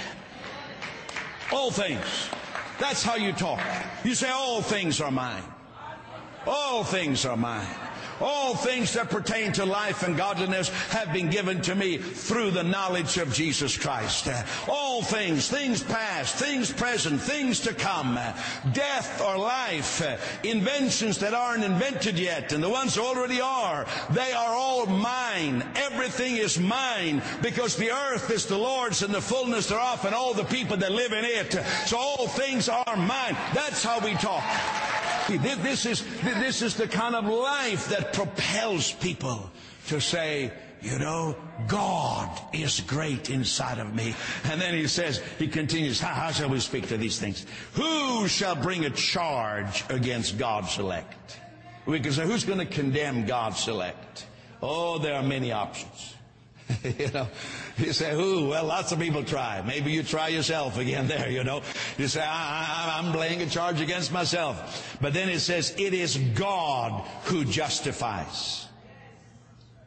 All 1.51 1.69
things. 1.69 2.01
That's 2.79 3.03
how 3.03 3.17
you 3.17 3.33
talk. 3.33 3.61
You 4.03 4.15
say, 4.15 4.31
all 4.31 4.63
things 4.63 4.99
are 4.99 5.11
mine. 5.11 5.43
All 6.47 6.83
things 6.83 7.23
are 7.23 7.37
mine. 7.37 7.67
All 8.21 8.55
things 8.55 8.93
that 8.93 9.09
pertain 9.09 9.51
to 9.53 9.65
life 9.65 10.03
and 10.03 10.17
godliness 10.17 10.69
have 10.89 11.13
been 11.13 11.29
given 11.29 11.61
to 11.61 11.75
me 11.75 11.97
through 11.97 12.51
the 12.51 12.63
knowledge 12.63 13.17
of 13.17 13.33
Jesus 13.33 13.77
Christ. 13.77 14.27
All 14.67 15.01
things, 15.01 15.47
things 15.47 15.83
past, 15.83 16.35
things 16.35 16.71
present, 16.71 17.21
things 17.21 17.59
to 17.61 17.73
come, 17.73 18.19
death 18.73 19.21
or 19.21 19.37
life, 19.37 20.01
inventions 20.43 21.17
that 21.19 21.33
aren't 21.33 21.63
invented 21.63 22.19
yet, 22.19 22.53
and 22.53 22.63
the 22.63 22.69
ones 22.69 22.95
that 22.95 23.01
already 23.01 23.41
are, 23.41 23.85
they 24.11 24.31
are 24.31 24.53
all 24.53 24.85
mine. 24.85 25.65
Everything 25.75 26.37
is 26.37 26.59
mine 26.59 27.21
because 27.41 27.75
the 27.75 27.91
earth 27.91 28.29
is 28.31 28.45
the 28.45 28.57
Lord's 28.57 29.03
and 29.03 29.13
the 29.13 29.21
fullness 29.21 29.67
thereof 29.67 30.05
and 30.05 30.15
all 30.15 30.33
the 30.33 30.43
people 30.45 30.77
that 30.77 30.91
live 30.91 31.13
in 31.13 31.25
it. 31.25 31.53
So 31.85 31.97
all 31.97 32.27
things 32.27 32.69
are 32.69 32.95
mine. 32.97 33.37
That's 33.53 33.83
how 33.83 33.99
we 33.99 34.13
talk. 34.15 34.43
This 35.37 35.85
is, 35.85 36.03
this 36.21 36.61
is 36.61 36.75
the 36.75 36.87
kind 36.87 37.15
of 37.15 37.25
life 37.25 37.89
that 37.89 38.13
propels 38.13 38.91
people 38.93 39.49
to 39.87 39.99
say, 39.99 40.51
you 40.81 40.97
know, 40.97 41.35
God 41.67 42.29
is 42.53 42.79
great 42.81 43.29
inside 43.29 43.79
of 43.79 43.93
me. 43.93 44.15
And 44.45 44.61
then 44.61 44.73
he 44.73 44.87
says, 44.87 45.21
he 45.37 45.47
continues, 45.47 45.99
how, 45.99 46.13
how, 46.13 46.31
shall 46.31 46.49
we 46.49 46.59
speak 46.59 46.87
to 46.87 46.97
these 46.97 47.19
things? 47.19 47.45
Who 47.73 48.27
shall 48.27 48.55
bring 48.55 48.85
a 48.85 48.89
charge 48.89 49.83
against 49.89 50.37
God's 50.37 50.77
elect? 50.79 51.39
We 51.85 51.99
can 51.99 52.13
say, 52.13 52.25
who's 52.25 52.45
going 52.45 52.59
to 52.59 52.65
condemn 52.65 53.25
God's 53.25 53.67
elect? 53.67 54.25
Oh, 54.61 54.99
there 54.99 55.15
are 55.15 55.23
many 55.23 55.51
options. 55.51 56.15
you 56.83 57.09
know, 57.11 57.27
you 57.77 57.93
say, 57.93 58.13
who? 58.13 58.49
Well, 58.49 58.65
lots 58.65 58.91
of 58.91 58.99
people 58.99 59.23
try. 59.23 59.63
Maybe 59.65 59.91
you 59.91 60.03
try 60.03 60.27
yourself 60.27 60.77
again 60.77 61.07
there, 61.07 61.29
you 61.29 61.43
know. 61.43 61.61
You 61.97 62.07
say, 62.07 62.21
I, 62.21 62.99
am 62.99 63.13
laying 63.13 63.41
a 63.41 63.47
charge 63.47 63.81
against 63.81 64.11
myself. 64.11 64.97
But 65.01 65.13
then 65.13 65.29
it 65.29 65.39
says, 65.39 65.73
it 65.77 65.93
is 65.93 66.17
God 66.35 67.03
who 67.23 67.43
justifies. 67.45 68.67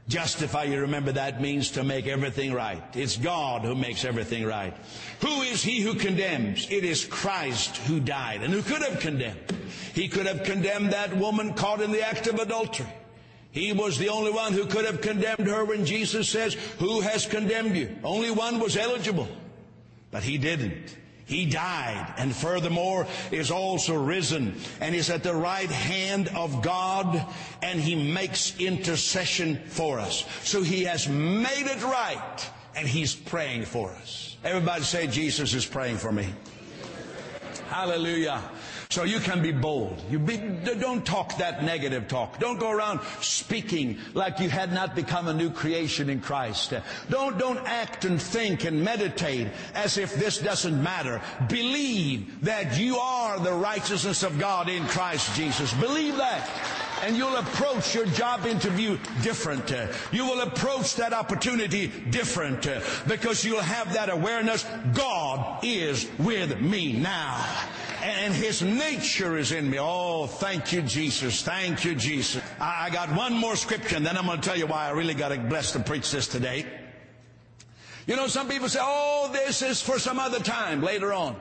Justify, 0.09 0.64
you 0.64 0.81
remember 0.81 1.12
that 1.12 1.40
means 1.40 1.71
to 1.73 1.85
make 1.85 2.07
everything 2.07 2.53
right. 2.53 2.83
It's 2.95 3.16
God 3.16 3.62
who 3.62 3.75
makes 3.77 4.05
everything 4.05 4.45
right. 4.45 4.77
Who 5.21 5.42
is 5.42 5.62
he 5.62 5.81
who 5.81 5.95
condemns? 5.95 6.68
It 6.71 6.85
is 6.85 7.05
Christ 7.05 7.77
who 7.79 8.01
died. 8.01 8.42
And 8.42 8.53
who 8.53 8.62
could 8.62 8.83
have 8.83 8.99
condemned? 8.99 9.57
He 9.95 10.09
could 10.09 10.27
have 10.27 10.42
condemned 10.42 10.92
that 10.92 11.16
woman 11.16 11.55
caught 11.55 11.81
in 11.81 11.92
the 11.92 12.03
act 12.03 12.27
of 12.27 12.40
adultery. 12.40 12.88
He 13.53 13.73
was 13.73 13.99
the 13.99 14.09
only 14.09 14.33
one 14.33 14.55
who 14.55 14.67
could 14.67 14.87
have 14.87 15.03
condemned 15.03 15.47
her 15.47 15.65
when 15.65 15.85
Jesus 15.85 16.29
says, 16.29 16.55
Who 16.79 17.01
has 17.01 17.27
condemned 17.27 17.77
you? 17.77 17.97
Only 18.03 18.31
one 18.31 18.59
was 18.59 18.77
eligible. 18.77 19.29
But 20.11 20.23
he 20.23 20.38
didn't. 20.38 20.97
He 21.25 21.47
died 21.47 22.15
and 22.19 22.35
furthermore 22.35 23.07
is 23.31 23.51
also 23.51 23.95
risen 23.95 24.55
and 24.81 24.95
is 24.95 25.09
at 25.09 25.23
the 25.23 25.35
right 25.35 25.71
hand 25.71 26.29
of 26.35 26.62
God 26.62 27.25
and 27.62 27.81
he 27.81 27.95
makes 27.95 28.59
intercession 28.59 29.62
for 29.67 29.99
us. 29.99 30.27
So 30.43 30.62
he 30.62 30.85
has 30.85 31.09
made 31.09 31.67
it 31.67 31.83
right 31.83 32.51
and 32.75 32.88
he's 32.88 33.15
praying 33.15 33.67
for 33.67 33.91
us. 33.91 34.37
Everybody 34.45 34.83
say 34.83 35.07
Jesus 35.07 35.55
is 35.55 35.65
praying 35.65 35.99
for 35.99 36.12
me. 36.12 36.27
Hallelujah. 37.69 38.43
So 38.92 39.05
you 39.05 39.20
can 39.20 39.40
be 39.40 39.52
bold. 39.52 40.05
You 40.11 40.18
be, 40.18 40.37
don't 40.37 41.02
talk 41.02 41.38
that 41.38 41.64
negative 41.64 42.09
talk. 42.09 42.38
Don't 42.38 42.61
go 42.61 42.70
around 42.70 43.00
speaking 43.22 43.96
like 44.12 44.38
you 44.38 44.50
had 44.50 44.70
not 44.70 44.94
become 44.94 45.28
a 45.28 45.33
new 45.33 45.48
creation 45.48 46.11
in 46.11 46.20
Christ. 46.20 46.74
Don't, 47.09 47.38
don't 47.38 47.57
act 47.66 48.05
and 48.05 48.20
think 48.20 48.66
and 48.66 48.85
meditate 48.85 49.48
as 49.74 49.96
if 49.96 50.14
this 50.16 50.37
doesn't 50.37 50.83
matter. 50.83 51.22
Believe 51.48 52.44
that 52.44 52.78
you 52.78 52.98
are 52.98 53.40
the 53.40 53.55
righteousness 53.55 54.22
of 54.22 54.38
God 54.38 54.68
in 54.68 54.85
Christ 54.88 55.35
Jesus. 55.37 55.72
Believe 55.72 56.18
that 56.18 56.46
and 57.02 57.16
you'll 57.16 57.38
approach 57.38 57.94
your 57.94 58.05
job 58.07 58.44
interview 58.44 58.98
different. 59.22 59.74
You 60.12 60.26
will 60.26 60.42
approach 60.42 60.96
that 60.96 61.14
opportunity 61.14 61.87
different 62.11 62.68
because 63.09 63.42
you'll 63.42 63.62
have 63.62 63.94
that 63.94 64.11
awareness. 64.11 64.66
God 64.92 65.64
is 65.64 66.07
with 66.18 66.61
me 66.61 66.92
now. 66.92 67.42
And 68.03 68.35
His 68.35 68.62
nature 68.62 69.38
is 69.38 69.53
in 69.53 69.71
me. 69.71 69.79
Oh, 69.81 70.27
thank 70.27 70.73
you, 70.73 70.83
Jesus. 70.83 71.43
Thank 71.43 71.85
you, 71.85 71.95
Jesus. 71.95 72.43
I 72.61 72.91
got 72.91 73.15
one 73.15 73.33
more 73.33 73.55
scripture 73.55 73.95
and 73.95 74.05
then 74.05 74.17
I'm 74.17 74.27
going 74.27 74.41
to 74.41 74.45
tell 74.47 74.59
you 74.59 74.67
why 74.67 74.87
I 74.87 74.91
really 74.91 75.15
got 75.15 75.49
blessed 75.49 75.75
to 75.75 75.81
preach 75.81 76.11
this 76.11 76.27
today. 76.27 76.67
You 78.09 78.17
know, 78.17 78.27
some 78.27 78.49
people 78.49 78.69
say, 78.69 78.81
oh, 78.83 79.31
this 79.33 79.62
is 79.62 79.81
for 79.81 80.01
some 80.01 80.19
other 80.19 80.41
time 80.41 80.83
later 80.83 81.12
on. 81.12 81.37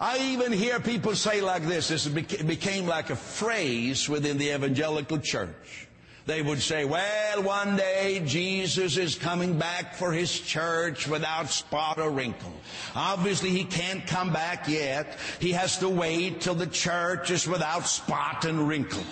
I 0.00 0.18
even 0.32 0.50
hear 0.50 0.80
people 0.80 1.14
say 1.14 1.40
like 1.40 1.62
this, 1.64 1.86
this 1.86 2.08
became 2.08 2.86
like 2.86 3.10
a 3.10 3.16
phrase 3.16 4.08
within 4.08 4.38
the 4.38 4.52
evangelical 4.52 5.18
church. 5.18 5.86
They 6.26 6.42
would 6.42 6.60
say, 6.60 6.84
well, 6.84 7.42
one 7.42 7.76
day 7.76 8.22
Jesus 8.24 8.96
is 8.96 9.14
coming 9.14 9.58
back 9.58 9.94
for 9.94 10.12
his 10.12 10.38
church 10.38 11.08
without 11.08 11.50
spot 11.50 11.98
or 11.98 12.10
wrinkle. 12.10 12.52
Obviously 12.94 13.50
he 13.50 13.64
can't 13.64 14.06
come 14.06 14.32
back 14.32 14.68
yet. 14.68 15.18
He 15.40 15.52
has 15.52 15.78
to 15.78 15.88
wait 15.88 16.40
till 16.40 16.54
the 16.54 16.66
church 16.66 17.30
is 17.30 17.48
without 17.48 17.86
spot 17.86 18.44
and 18.44 18.68
wrinkle. 18.68 19.04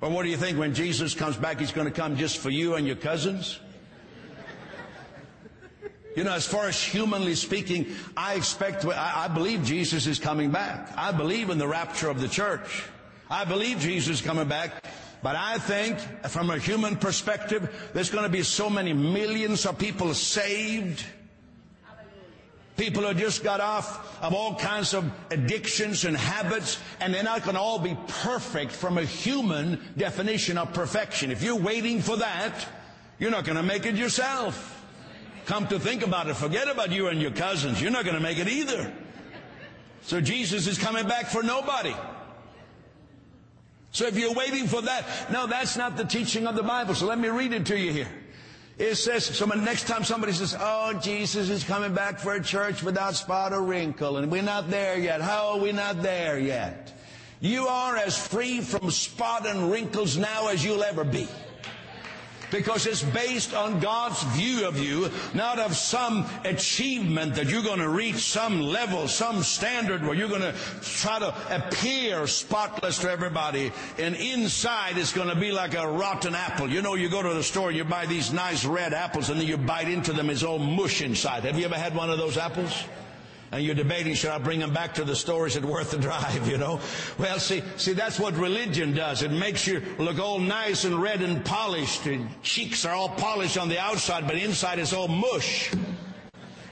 But 0.00 0.10
what 0.10 0.24
do 0.24 0.28
you 0.28 0.36
think 0.36 0.58
when 0.58 0.74
Jesus 0.74 1.14
comes 1.14 1.36
back, 1.36 1.58
he's 1.58 1.72
going 1.72 1.86
to 1.86 1.92
come 1.92 2.16
just 2.16 2.38
for 2.38 2.50
you 2.50 2.74
and 2.74 2.86
your 2.86 2.96
cousins? 2.96 3.58
You 6.14 6.24
know, 6.24 6.32
as 6.32 6.46
far 6.46 6.66
as 6.66 6.82
humanly 6.82 7.34
speaking, 7.34 7.94
I 8.16 8.34
expect, 8.34 8.86
I, 8.86 9.28
believe 9.28 9.64
Jesus 9.64 10.06
is 10.06 10.18
coming 10.18 10.50
back. 10.50 10.90
I 10.96 11.12
believe 11.12 11.50
in 11.50 11.58
the 11.58 11.68
rapture 11.68 12.08
of 12.08 12.22
the 12.22 12.28
church. 12.28 12.84
I 13.28 13.44
believe 13.44 13.80
Jesus 13.80 14.20
is 14.20 14.26
coming 14.26 14.48
back. 14.48 14.82
But 15.22 15.36
I 15.36 15.58
think, 15.58 15.98
from 16.28 16.50
a 16.50 16.58
human 16.58 16.96
perspective, 16.96 17.90
there's 17.94 18.10
going 18.10 18.24
to 18.24 18.30
be 18.30 18.42
so 18.42 18.70
many 18.70 18.92
millions 18.92 19.66
of 19.66 19.78
people 19.78 20.14
saved. 20.14 21.04
People 22.76 23.04
who 23.04 23.14
just 23.14 23.42
got 23.42 23.60
off 23.60 24.22
of 24.22 24.34
all 24.34 24.54
kinds 24.54 24.92
of 24.92 25.10
addictions 25.30 26.04
and 26.04 26.14
habits, 26.14 26.78
and 27.00 27.14
they're 27.14 27.22
not 27.22 27.42
going 27.42 27.54
to 27.54 27.60
all 27.60 27.78
be 27.78 27.96
perfect 28.06 28.70
from 28.70 28.98
a 28.98 29.02
human 29.02 29.80
definition 29.96 30.58
of 30.58 30.74
perfection. 30.74 31.30
If 31.30 31.42
you're 31.42 31.56
waiting 31.56 32.02
for 32.02 32.18
that, 32.18 32.66
you're 33.18 33.30
not 33.30 33.44
going 33.44 33.56
to 33.56 33.62
make 33.62 33.86
it 33.86 33.94
yourself. 33.94 34.74
Come 35.46 35.66
to 35.68 35.78
think 35.78 36.04
about 36.04 36.28
it, 36.28 36.34
forget 36.34 36.68
about 36.68 36.92
you 36.92 37.08
and 37.08 37.22
your 37.22 37.30
cousins. 37.30 37.80
You're 37.80 37.92
not 37.92 38.04
going 38.04 38.16
to 38.16 38.22
make 38.22 38.38
it 38.38 38.48
either. 38.48 38.92
So 40.02 40.20
Jesus 40.20 40.66
is 40.66 40.76
coming 40.76 41.08
back 41.08 41.26
for 41.26 41.42
nobody. 41.42 41.94
So 43.96 44.04
if 44.04 44.18
you're 44.18 44.34
waiting 44.34 44.66
for 44.66 44.82
that, 44.82 45.06
no, 45.32 45.46
that's 45.46 45.74
not 45.74 45.96
the 45.96 46.04
teaching 46.04 46.46
of 46.46 46.54
the 46.54 46.62
Bible. 46.62 46.94
So 46.94 47.06
let 47.06 47.18
me 47.18 47.28
read 47.28 47.54
it 47.54 47.64
to 47.64 47.78
you 47.78 47.92
here. 47.92 48.10
It 48.76 48.96
says, 48.96 49.24
so 49.24 49.46
next 49.46 49.86
time 49.86 50.04
somebody 50.04 50.34
says, 50.34 50.54
oh, 50.60 51.00
Jesus 51.02 51.48
is 51.48 51.64
coming 51.64 51.94
back 51.94 52.18
for 52.18 52.34
a 52.34 52.42
church 52.42 52.82
without 52.82 53.14
spot 53.14 53.54
or 53.54 53.62
wrinkle, 53.62 54.18
and 54.18 54.30
we're 54.30 54.42
not 54.42 54.68
there 54.68 54.98
yet. 54.98 55.22
How 55.22 55.52
are 55.52 55.58
we 55.58 55.72
not 55.72 56.02
there 56.02 56.38
yet? 56.38 56.92
You 57.40 57.68
are 57.68 57.96
as 57.96 58.18
free 58.18 58.60
from 58.60 58.90
spot 58.90 59.46
and 59.46 59.70
wrinkles 59.70 60.18
now 60.18 60.48
as 60.48 60.62
you'll 60.62 60.84
ever 60.84 61.02
be 61.02 61.26
because 62.50 62.86
it's 62.86 63.02
based 63.02 63.54
on 63.54 63.80
God's 63.80 64.22
view 64.34 64.66
of 64.66 64.78
you, 64.78 65.10
not 65.34 65.58
of 65.58 65.76
some 65.76 66.26
achievement 66.44 67.34
that 67.36 67.46
you're 67.48 67.62
going 67.62 67.80
to 67.80 67.88
reach 67.88 68.16
some 68.16 68.60
level, 68.60 69.08
some 69.08 69.42
standard 69.42 70.02
where 70.04 70.14
you're 70.14 70.28
going 70.28 70.40
to 70.40 70.54
try 70.82 71.18
to 71.18 71.34
appear 71.54 72.26
spotless 72.26 72.98
to 72.98 73.10
everybody. 73.10 73.72
And 73.98 74.16
inside 74.16 74.98
it's 74.98 75.12
going 75.12 75.28
to 75.28 75.36
be 75.36 75.52
like 75.52 75.74
a 75.74 75.88
rotten 75.88 76.34
apple. 76.34 76.68
You 76.68 76.82
know, 76.82 76.94
you 76.94 77.08
go 77.08 77.22
to 77.22 77.34
the 77.34 77.42
store 77.42 77.70
you 77.70 77.84
buy 77.84 78.06
these 78.06 78.32
nice 78.32 78.64
red 78.64 78.92
apples 78.92 79.30
and 79.30 79.40
then 79.40 79.46
you 79.46 79.56
bite 79.56 79.88
into 79.88 80.12
them, 80.12 80.30
it's 80.30 80.42
all 80.42 80.58
mush 80.58 81.02
inside. 81.02 81.44
Have 81.44 81.58
you 81.58 81.64
ever 81.64 81.76
had 81.76 81.94
one 81.94 82.10
of 82.10 82.18
those 82.18 82.36
apples? 82.36 82.84
And 83.52 83.64
you're 83.64 83.74
debating, 83.74 84.14
should 84.14 84.30
I 84.30 84.38
bring 84.38 84.60
them 84.60 84.72
back 84.72 84.94
to 84.94 85.04
the 85.04 85.14
store? 85.14 85.46
Is 85.46 85.56
it 85.56 85.64
worth 85.64 85.92
the 85.92 85.98
drive, 85.98 86.48
you 86.50 86.58
know? 86.58 86.80
Well, 87.18 87.38
see, 87.38 87.62
see, 87.76 87.92
that's 87.92 88.18
what 88.18 88.36
religion 88.36 88.92
does. 88.94 89.22
It 89.22 89.30
makes 89.30 89.66
you 89.66 89.82
look 89.98 90.18
all 90.18 90.38
nice 90.38 90.84
and 90.84 91.00
red 91.00 91.22
and 91.22 91.44
polished. 91.44 92.06
And 92.06 92.28
cheeks 92.42 92.84
are 92.84 92.94
all 92.94 93.08
polished 93.10 93.56
on 93.56 93.68
the 93.68 93.78
outside, 93.78 94.26
but 94.26 94.36
inside 94.36 94.78
it's 94.78 94.92
all 94.92 95.08
mush. 95.08 95.72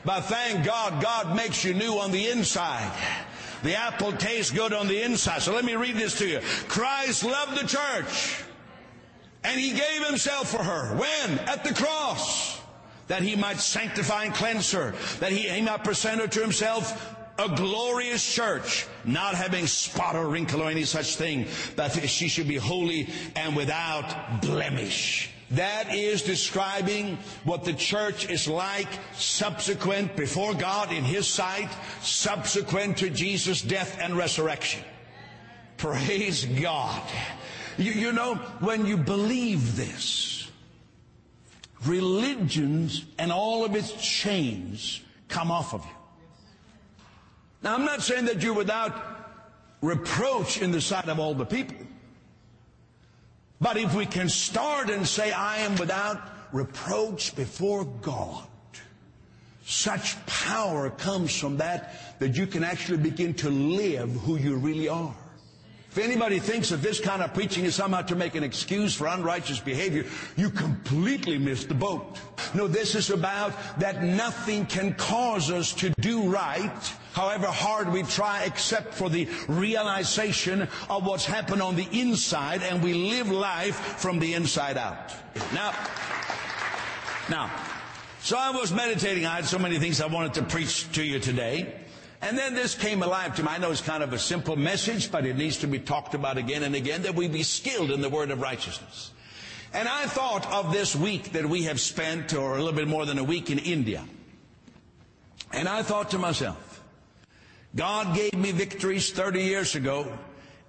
But 0.05 0.23
thank 0.23 0.65
God, 0.65 1.03
God 1.03 1.35
makes 1.35 1.65
you 1.65 1.75
new 1.75 1.99
on 1.99 2.11
the 2.11 2.29
inside. 2.29 2.93
The 3.63 3.77
apple 3.77 4.13
tastes 4.13 4.53
good 4.53 4.75
on 4.75 4.89
the 4.89 5.03
inside. 5.03 5.41
So 5.41 5.55
let 5.55 5.65
me 5.65 5.75
read 5.75 5.97
this 5.97 6.19
to 6.19 6.29
you. 6.29 6.41
Christ 6.69 7.25
loved 7.25 7.59
the 7.59 7.67
church. 7.67 8.43
And 9.43 9.59
he 9.61 9.71
gave 9.71 10.07
himself 10.07 10.51
for 10.51 10.63
her. 10.63 10.97
When? 10.97 11.39
At 11.41 11.65
the 11.65 11.73
cross 11.73 12.61
that 13.09 13.23
he 13.23 13.37
might 13.37 13.59
sanctify 13.59 14.25
and 14.25 14.35
cleanse 14.35 14.73
her, 14.73 14.95
that 15.21 15.33
he, 15.33 15.49
he 15.49 15.63
might 15.63 15.85
present 15.85 16.21
her 16.21 16.27
to 16.29 16.41
himself 16.41 17.15
a 17.39 17.49
glorious 17.49 18.25
church, 18.35 18.87
not 19.05 19.35
having 19.35 19.67
spot 19.67 20.15
or 20.15 20.29
wrinkle 20.29 20.63
or 20.63 20.71
any 20.71 20.85
such 20.85 21.17
thing, 21.17 21.47
but 21.77 21.91
she 22.09 22.29
should 22.29 22.49
be 22.49 22.57
holy 22.57 23.09
and 23.35 23.57
without 23.57 24.41
blemish. 24.41 25.31
That 25.51 25.95
is 25.95 26.23
describing 26.23 27.19
what 27.45 27.65
the 27.65 27.75
church 27.75 28.29
is 28.29 28.49
like 28.49 28.89
subsequent 29.15 30.17
before 30.17 30.55
God 30.55 30.93
in 30.93 31.05
His 31.05 31.29
sight, 31.29 31.71
subsequent 32.01 32.99
to 32.99 33.11
Jesus' 33.11 33.63
death 33.63 33.99
and 34.01 34.17
resurrection. 34.17 34.83
Praise 35.77 36.45
God. 36.45 37.03
You, 37.77 37.93
you 37.93 38.13
know, 38.13 38.37
when 38.61 38.87
you 38.87 38.97
believe 38.97 39.77
this, 39.77 40.34
religions 41.87 43.05
and 43.19 43.33
all 43.33 43.65
of 43.65 43.75
its 43.75 43.93
chains 43.93 45.01
come 45.29 45.51
off 45.51 45.75
of 45.75 45.85
you. 45.85 45.91
Now, 47.63 47.75
I'm 47.75 47.85
not 47.85 48.03
saying 48.03 48.27
that 48.27 48.43
you're 48.43 48.55
without 48.55 48.95
reproach 49.81 50.61
in 50.61 50.71
the 50.71 50.81
sight 50.81 51.09
of 51.09 51.19
all 51.19 51.35
the 51.35 51.47
people. 51.47 51.77
But 53.61 53.77
if 53.77 53.95
we 53.95 54.07
can 54.07 54.29
start 54.29 54.91
and 54.91 55.07
say, 55.07 55.33
I 55.33 55.59
am 55.59 55.77
without 55.77 56.21
reproach 56.53 57.35
before 57.35 57.85
God, 57.85 58.47
such 59.65 60.25
power 60.27 60.91
comes 60.91 61.37
from 61.39 61.57
that 61.59 62.19
that 62.19 62.37
you 62.37 62.47
can 62.47 62.63
actually 62.63 62.99
begin 62.99 63.33
to 63.35 63.49
live 63.49 64.11
who 64.11 64.37
you 64.37 64.57
really 64.57 64.89
are. 64.89 65.15
If 65.95 66.03
anybody 66.03 66.41
thinks 66.41 66.71
that 66.71 66.83
this 66.83 66.99
kind 66.99 67.23
of 67.23 67.33
preaching 67.35 67.65
is 67.67 67.77
somehow 67.77 68.03
to 68.03 68.17
make 68.17 68.35
an 68.35 68.43
excuse 68.43 68.97
for 68.97 69.07
unrighteous 69.07 69.61
behavior, 69.61 70.05
you 70.37 70.51
completely 70.51 71.39
missed 71.39 71.69
the 71.69 71.75
boat. 71.77 72.19
No, 72.53 72.67
this 72.67 72.97
is 72.97 73.11
about 73.11 73.53
that 73.79 74.03
nothing 74.03 74.67
can 74.67 74.95
cause 74.95 75.53
us 75.53 75.73
to 75.75 75.91
do 76.01 76.29
right, 76.29 76.93
however 77.13 77.47
hard 77.47 77.93
we 77.93 78.03
try, 78.03 78.43
except 78.43 78.93
for 78.93 79.09
the 79.09 79.29
realization 79.47 80.63
of 80.91 81.07
what's 81.07 81.27
happened 81.27 81.63
on 81.63 81.77
the 81.77 81.87
inside, 81.93 82.65
and 82.65 82.83
we 82.83 82.93
live 82.93 83.31
life 83.31 83.77
from 83.77 84.19
the 84.19 84.35
inside 84.35 84.77
out. 84.77 85.13
Now, 85.53 85.75
now, 87.31 87.53
so 88.21 88.37
I 88.37 88.51
was 88.51 88.73
meditating. 88.73 89.27
I 89.27 89.37
had 89.37 89.45
so 89.45 89.61
many 89.61 89.79
things 89.79 90.01
I 90.01 90.07
wanted 90.07 90.35
to 90.35 90.43
preach 90.43 90.91
to 90.95 91.05
you 91.05 91.21
today. 91.21 91.84
And 92.25 92.39
then 92.39 92.55
this 92.55 92.75
came 92.75 93.03
alive 93.03 93.37
to 93.37 93.43
me. 93.43 93.49
I 93.51 93.59
know 93.59 93.71
it's 93.71 93.83
kind 93.83 94.03
of 94.03 94.15
a 94.15 94.19
simple 94.19 94.57
message, 94.57 95.13
but 95.13 95.27
it 95.27 95.37
needs 95.37 95.59
to 95.59 95.67
be 95.67 95.79
talked 95.79 96.15
about 96.15 96.39
again 96.39 96.63
and 96.63 96.75
again 96.75 97.03
that 97.03 97.15
we 97.15 97.29
be 97.29 97.43
skilled 97.43 97.91
in 97.91 98.01
the 98.01 98.09
word 98.09 98.31
of 98.31 98.41
righteousness. 98.41 99.11
And 99.75 99.87
I 99.87 100.07
thought 100.07 100.51
of 100.51 100.73
this 100.73 100.97
week 100.97 101.33
that 101.33 101.45
we 101.47 101.65
have 101.65 101.79
spent, 101.79 102.33
or 102.33 102.57
a 102.57 102.59
little 102.59 102.73
bit 102.73 102.89
more 102.89 103.05
than 103.05 103.19
a 103.19 103.25
week 103.25 103.51
in 103.51 103.59
India. 103.59 104.03
And 105.53 105.69
I 105.69 105.83
thought 105.83 106.13
to 106.13 106.19
myself, 106.19 106.83
God 107.77 108.17
gave 108.17 108.33
me 108.33 108.53
victories 108.53 109.13
30 109.13 109.43
years 109.43 109.75
ago, 109.75 110.11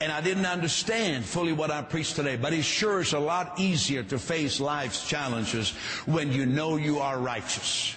and 0.01 0.11
I 0.11 0.19
didn't 0.19 0.47
understand 0.47 1.23
fully 1.23 1.53
what 1.53 1.71
I 1.71 1.83
preached 1.83 2.17
today, 2.17 2.35
but 2.35 2.51
it 2.51 2.63
sure 2.63 2.99
is 2.99 3.13
a 3.13 3.19
lot 3.19 3.61
easier 3.61 4.03
to 4.03 4.19
face 4.19 4.59
life's 4.59 5.07
challenges 5.07 5.69
when 6.05 6.33
you 6.33 6.45
know 6.45 6.75
you 6.75 6.99
are 6.99 7.17
righteous. 7.17 7.95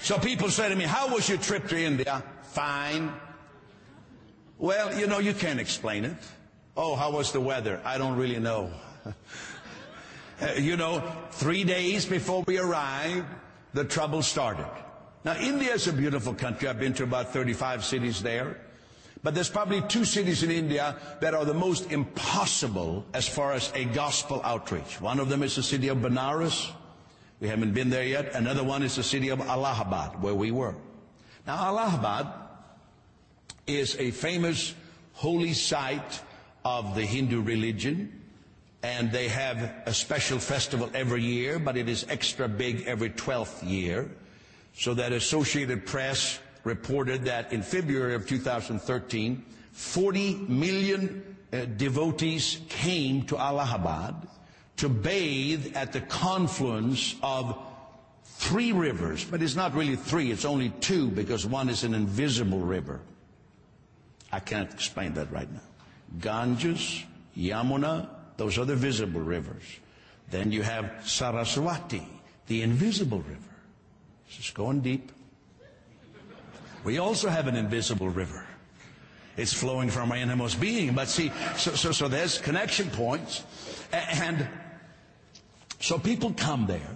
So 0.00 0.18
people 0.18 0.48
say 0.48 0.70
to 0.70 0.74
me, 0.74 0.84
how 0.84 1.12
was 1.12 1.28
your 1.28 1.36
trip 1.36 1.68
to 1.68 1.78
India? 1.78 2.22
Fine. 2.58 3.12
Well, 4.58 4.98
you 4.98 5.06
know, 5.06 5.20
you 5.20 5.32
can't 5.32 5.60
explain 5.60 6.04
it. 6.04 6.16
Oh, 6.76 6.96
how 6.96 7.12
was 7.12 7.30
the 7.30 7.40
weather? 7.40 7.80
I 7.84 7.98
don't 7.98 8.16
really 8.16 8.40
know. 8.40 8.70
Uh, 10.40 10.52
you 10.56 10.76
know, 10.76 11.02
three 11.32 11.64
days 11.64 12.06
before 12.06 12.44
we 12.46 12.60
arrived, 12.60 13.26
the 13.74 13.82
trouble 13.82 14.22
started. 14.22 14.70
Now, 15.24 15.36
India 15.36 15.74
is 15.74 15.88
a 15.88 15.92
beautiful 15.92 16.32
country. 16.32 16.68
I've 16.68 16.78
been 16.78 16.94
to 16.94 17.02
about 17.02 17.32
35 17.32 17.84
cities 17.84 18.22
there. 18.22 18.56
But 19.24 19.34
there's 19.34 19.50
probably 19.50 19.82
two 19.88 20.04
cities 20.04 20.44
in 20.44 20.52
India 20.52 20.94
that 21.20 21.34
are 21.34 21.44
the 21.44 21.54
most 21.54 21.90
impossible 21.90 23.04
as 23.14 23.26
far 23.26 23.52
as 23.52 23.72
a 23.74 23.86
gospel 23.86 24.40
outreach. 24.44 25.00
One 25.00 25.18
of 25.18 25.28
them 25.28 25.42
is 25.42 25.56
the 25.56 25.62
city 25.64 25.88
of 25.88 25.98
Benares. 25.98 26.70
We 27.40 27.48
haven't 27.48 27.74
been 27.74 27.90
there 27.90 28.06
yet. 28.06 28.32
Another 28.36 28.62
one 28.62 28.84
is 28.84 28.94
the 28.94 29.02
city 29.02 29.30
of 29.30 29.40
Allahabad, 29.40 30.22
where 30.22 30.36
we 30.36 30.52
were. 30.52 30.76
Now, 31.48 31.66
Allahabad 31.66 32.47
is 33.68 33.96
a 33.98 34.10
famous 34.10 34.74
holy 35.12 35.52
site 35.52 36.20
of 36.64 36.94
the 36.94 37.04
Hindu 37.04 37.42
religion. 37.42 38.12
And 38.82 39.10
they 39.12 39.28
have 39.28 39.58
a 39.86 39.92
special 39.92 40.38
festival 40.38 40.88
every 40.94 41.22
year, 41.22 41.58
but 41.58 41.76
it 41.76 41.88
is 41.88 42.06
extra 42.08 42.48
big 42.48 42.86
every 42.86 43.10
12th 43.10 43.68
year. 43.68 44.08
So 44.74 44.94
that 44.94 45.12
Associated 45.12 45.84
Press 45.84 46.38
reported 46.64 47.24
that 47.24 47.52
in 47.52 47.62
February 47.62 48.14
of 48.14 48.26
2013, 48.26 49.44
40 49.72 50.34
million 50.48 51.36
uh, 51.52 51.64
devotees 51.76 52.60
came 52.68 53.22
to 53.26 53.36
Allahabad 53.36 54.28
to 54.76 54.88
bathe 54.88 55.76
at 55.76 55.92
the 55.92 56.00
confluence 56.02 57.16
of 57.22 57.58
three 58.24 58.70
rivers, 58.70 59.24
but 59.24 59.42
it's 59.42 59.56
not 59.56 59.74
really 59.74 59.96
three, 59.96 60.30
it's 60.30 60.44
only 60.44 60.68
two 60.80 61.08
because 61.10 61.44
one 61.44 61.68
is 61.68 61.82
an 61.82 61.94
invisible 61.94 62.60
river. 62.60 63.00
I 64.32 64.40
can't 64.40 64.72
explain 64.72 65.14
that 65.14 65.32
right 65.32 65.50
now. 65.50 65.60
Ganges, 66.20 67.04
Yamuna, 67.36 68.08
those 68.36 68.58
are 68.58 68.64
the 68.64 68.76
visible 68.76 69.20
rivers. 69.20 69.64
Then 70.30 70.52
you 70.52 70.62
have 70.62 71.02
Saraswati, 71.04 72.06
the 72.46 72.62
invisible 72.62 73.18
river. 73.18 73.54
This 74.26 74.46
is 74.46 74.50
going 74.50 74.80
deep. 74.80 75.10
We 76.84 76.98
also 76.98 77.28
have 77.28 77.46
an 77.46 77.56
invisible 77.56 78.08
river. 78.08 78.46
It's 79.36 79.52
flowing 79.52 79.88
from 79.88 80.10
our 80.10 80.18
innermost 80.18 80.60
being. 80.60 80.94
But 80.94 81.08
see, 81.08 81.32
so, 81.56 81.72
so, 81.74 81.92
so 81.92 82.08
there's 82.08 82.38
connection 82.38 82.90
points. 82.90 83.44
And 83.92 84.46
so 85.80 85.98
people 85.98 86.32
come 86.36 86.66
there 86.66 86.90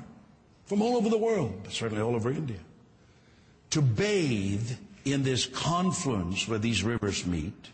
from 0.66 0.82
all 0.82 0.96
over 0.96 1.08
the 1.08 1.18
world, 1.18 1.60
but 1.62 1.72
certainly 1.72 2.02
all 2.02 2.14
over 2.14 2.30
India, 2.30 2.58
to 3.70 3.80
bathe 3.80 4.70
in 5.04 5.22
this 5.22 5.46
confluence 5.46 6.46
where 6.48 6.58
these 6.58 6.82
rivers 6.82 7.26
meet 7.26 7.68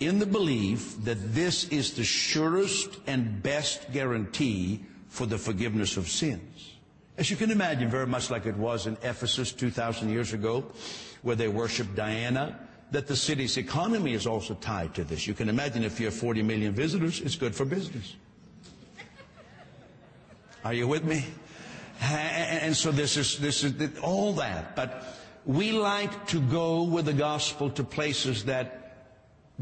in 0.00 0.18
the 0.18 0.26
belief 0.26 0.96
that 1.04 1.34
this 1.34 1.68
is 1.68 1.94
the 1.94 2.04
surest 2.04 2.98
and 3.06 3.42
best 3.42 3.92
guarantee 3.92 4.80
for 5.08 5.26
the 5.26 5.38
forgiveness 5.38 5.96
of 5.96 6.08
sins. 6.08 6.74
As 7.16 7.30
you 7.30 7.36
can 7.36 7.52
imagine, 7.52 7.88
very 7.88 8.06
much 8.06 8.30
like 8.30 8.46
it 8.46 8.56
was 8.56 8.86
in 8.86 8.96
Ephesus 9.02 9.52
2,000 9.52 10.08
years 10.08 10.32
ago, 10.32 10.64
where 11.22 11.36
they 11.36 11.46
worshiped 11.46 11.94
Diana, 11.94 12.58
that 12.90 13.06
the 13.06 13.14
city's 13.16 13.56
economy 13.56 14.14
is 14.14 14.26
also 14.26 14.54
tied 14.54 14.94
to 14.94 15.04
this. 15.04 15.26
You 15.26 15.34
can 15.34 15.48
imagine 15.48 15.84
if 15.84 16.00
you 16.00 16.06
have 16.06 16.14
40 16.14 16.42
million 16.42 16.72
visitors, 16.72 17.20
it's 17.20 17.36
good 17.36 17.54
for 17.54 17.64
business. 17.64 18.16
Are 20.64 20.74
you 20.74 20.88
with 20.88 21.04
me? 21.04 21.24
And 22.00 22.76
so 22.76 22.90
this 22.90 23.16
is, 23.16 23.38
this 23.38 23.62
is 23.62 23.74
all 24.00 24.32
that. 24.34 24.74
But 24.74 25.04
we 25.46 25.72
like 25.72 26.26
to 26.28 26.40
go 26.40 26.82
with 26.82 27.06
the 27.06 27.12
gospel 27.12 27.70
to 27.70 27.84
places 27.84 28.44
that 28.46 28.80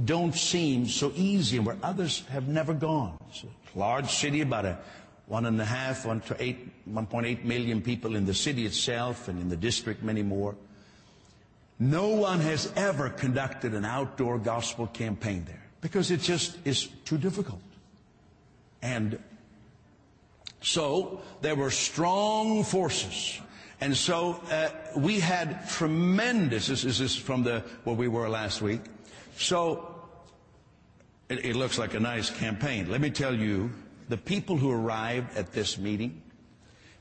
don't 0.05 0.35
seem 0.35 0.87
so 0.87 1.13
easy 1.15 1.57
and 1.59 1.67
where 1.67 1.77
others 1.83 2.25
have 2.31 2.49
never 2.49 2.73
gone. 2.73 3.19
It's 3.29 3.45
a 3.45 3.79
large 3.79 4.11
city, 4.11 4.41
about 4.41 4.65
a 4.65 4.79
one 5.27 5.47
and 5.47 5.61
a 5.61 5.65
half, 5.65 6.07
one 6.07 6.21
to 6.23 6.37
eight, 6.43 6.71
1.8 6.93 7.45
million 7.45 7.81
people 7.81 8.17
in 8.17 8.27
the 8.27 8.35
city 8.35 8.67
itself 8.67 9.29
and 9.29 9.41
in 9.41 9.49
the 9.49 9.57
district, 9.57 10.03
many 10.03 10.23
more. 10.23 10.55
No 11.79 12.09
one 12.09 12.41
has 12.41 12.73
ever 12.77 13.11
conducted 13.11 13.75
an 13.75 13.85
outdoor 13.85 14.39
gospel 14.39 14.87
campaign 14.87 15.45
there 15.47 15.63
because 15.81 16.11
it 16.11 16.21
just 16.21 16.59
is 16.65 16.89
too 17.05 17.19
difficult. 17.19 17.61
And 18.83 19.19
so 20.61 21.23
there 21.41 21.57
were 21.57 21.71
strong 21.71 22.63
forces. 22.65 23.41
And 23.83 23.97
so 23.97 24.41
uh, 24.49 24.69
we 24.97 25.19
had 25.19 25.69
tremendous, 25.69 26.69
this 26.69 27.01
is 27.01 27.17
from 27.17 27.43
the, 27.43 27.65
where 27.83 27.97
we 27.97 28.07
were 28.07 28.29
last 28.29 28.63
week, 28.63 28.81
so 29.37 29.93
it, 31.29 31.45
it 31.45 31.57
looks 31.57 31.79
like 31.81 31.95
a 31.95 31.99
nice 31.99 32.31
campaign. 32.31 32.89
Let 32.89 33.01
me 33.01 33.11
tell 33.11 33.35
you, 33.35 33.73
the 34.09 34.17
people 34.17 34.57
who 34.57 34.71
arrived 34.71 35.37
at 35.37 35.51
this 35.51 35.79
meeting, 35.79 36.23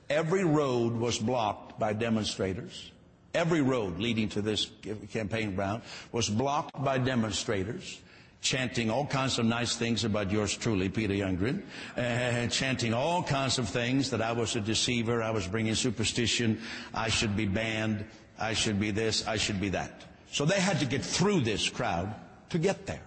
every 0.10 0.44
road 0.44 0.94
was 0.94 1.20
blocked 1.20 1.80
by 1.80 1.94
demonstrators. 1.94 2.91
Every 3.36 3.62
road 3.62 4.00
leading 4.00 4.30
to 4.30 4.41
this 4.41 4.72
campaign 5.12 5.54
ground 5.54 5.84
was 6.12 6.32
blocked 6.32 6.84
by 6.84 6.98
demonstrators 6.98 8.00
chanting 8.42 8.90
all 8.90 9.06
kinds 9.06 9.38
of 9.38 9.46
nice 9.46 9.76
things 9.76 10.04
about 10.04 10.32
yours 10.32 10.58
truly, 10.58 10.90
Peter 10.90 11.14
Youngren, 11.14 11.62
uh, 11.96 12.48
chanting 12.48 12.94
all 12.94 13.22
kinds 13.22 13.60
of 13.60 13.70
things 13.70 14.10
that 14.10 14.22
I 14.22 14.32
was 14.32 14.56
a 14.56 14.62
deceiver, 14.62 15.22
I 15.22 15.30
was 15.30 15.48
bringing 15.48 15.76
superstition, 15.76 16.60
I 16.94 17.10
should 17.10 17.38
be 17.38 17.46
banned, 17.46 18.04
I 18.40 18.54
should 18.54 18.80
be 18.80 18.90
this, 18.90 19.28
I 19.28 19.38
should 19.38 19.62
be 19.62 19.70
that. 19.70 20.02
So 20.32 20.46
they 20.46 20.60
had 20.60 20.80
to 20.80 20.86
get 20.86 21.06
through 21.06 21.42
this 21.42 21.70
crowd 21.70 22.14
to 22.50 22.58
get 22.58 22.88
there. 22.88 23.04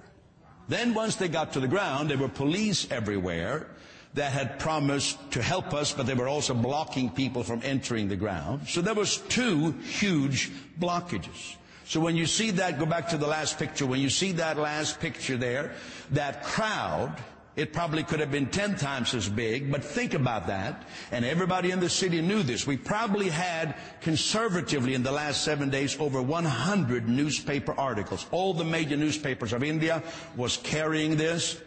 Then 0.68 0.94
once 0.94 1.16
they 1.16 1.28
got 1.28 1.52
to 1.54 1.60
the 1.60 1.68
ground, 1.68 2.10
there 2.10 2.18
were 2.18 2.28
police 2.28 2.90
everywhere 2.90 3.66
that 4.14 4.32
had 4.32 4.60
promised 4.60 5.18
to 5.32 5.42
help 5.42 5.74
us, 5.74 5.92
but 5.92 6.06
they 6.06 6.14
were 6.14 6.28
also 6.28 6.54
blocking 6.54 7.10
people 7.10 7.42
from 7.42 7.60
entering 7.64 8.08
the 8.08 8.16
ground. 8.16 8.68
So 8.68 8.80
there 8.80 8.94
was 8.94 9.18
two 9.28 9.72
huge 9.82 10.52
blockages. 10.78 11.56
So 11.86 12.00
when 12.00 12.16
you 12.16 12.26
see 12.26 12.50
that, 12.52 12.78
go 12.78 12.86
back 12.86 13.08
to 13.10 13.18
the 13.18 13.26
last 13.26 13.58
picture, 13.58 13.86
when 13.86 14.00
you 14.00 14.10
see 14.10 14.32
that 14.32 14.56
last 14.56 15.00
picture 15.00 15.36
there, 15.36 15.72
that 16.10 16.42
crowd, 16.42 17.14
it 17.56 17.72
probably 17.72 18.02
could 18.02 18.18
have 18.20 18.32
been 18.32 18.46
10 18.46 18.76
times 18.76 19.14
as 19.14 19.28
big, 19.28 19.70
but 19.70 19.84
think 19.84 20.14
about 20.14 20.48
that. 20.48 20.82
And 21.12 21.24
everybody 21.24 21.70
in 21.70 21.78
the 21.78 21.88
city 21.88 22.20
knew 22.20 22.42
this. 22.42 22.66
We 22.66 22.76
probably 22.76 23.28
had 23.28 23.76
conservatively 24.00 24.94
in 24.94 25.02
the 25.02 25.12
last 25.12 25.44
seven 25.44 25.70
days 25.70 25.96
over 26.00 26.20
100 26.20 27.08
newspaper 27.08 27.74
articles. 27.78 28.26
All 28.32 28.54
the 28.54 28.64
major 28.64 28.96
newspapers 28.96 29.52
of 29.52 29.62
India 29.62 30.02
was 30.36 30.56
carrying 30.56 31.16
this. 31.16 31.60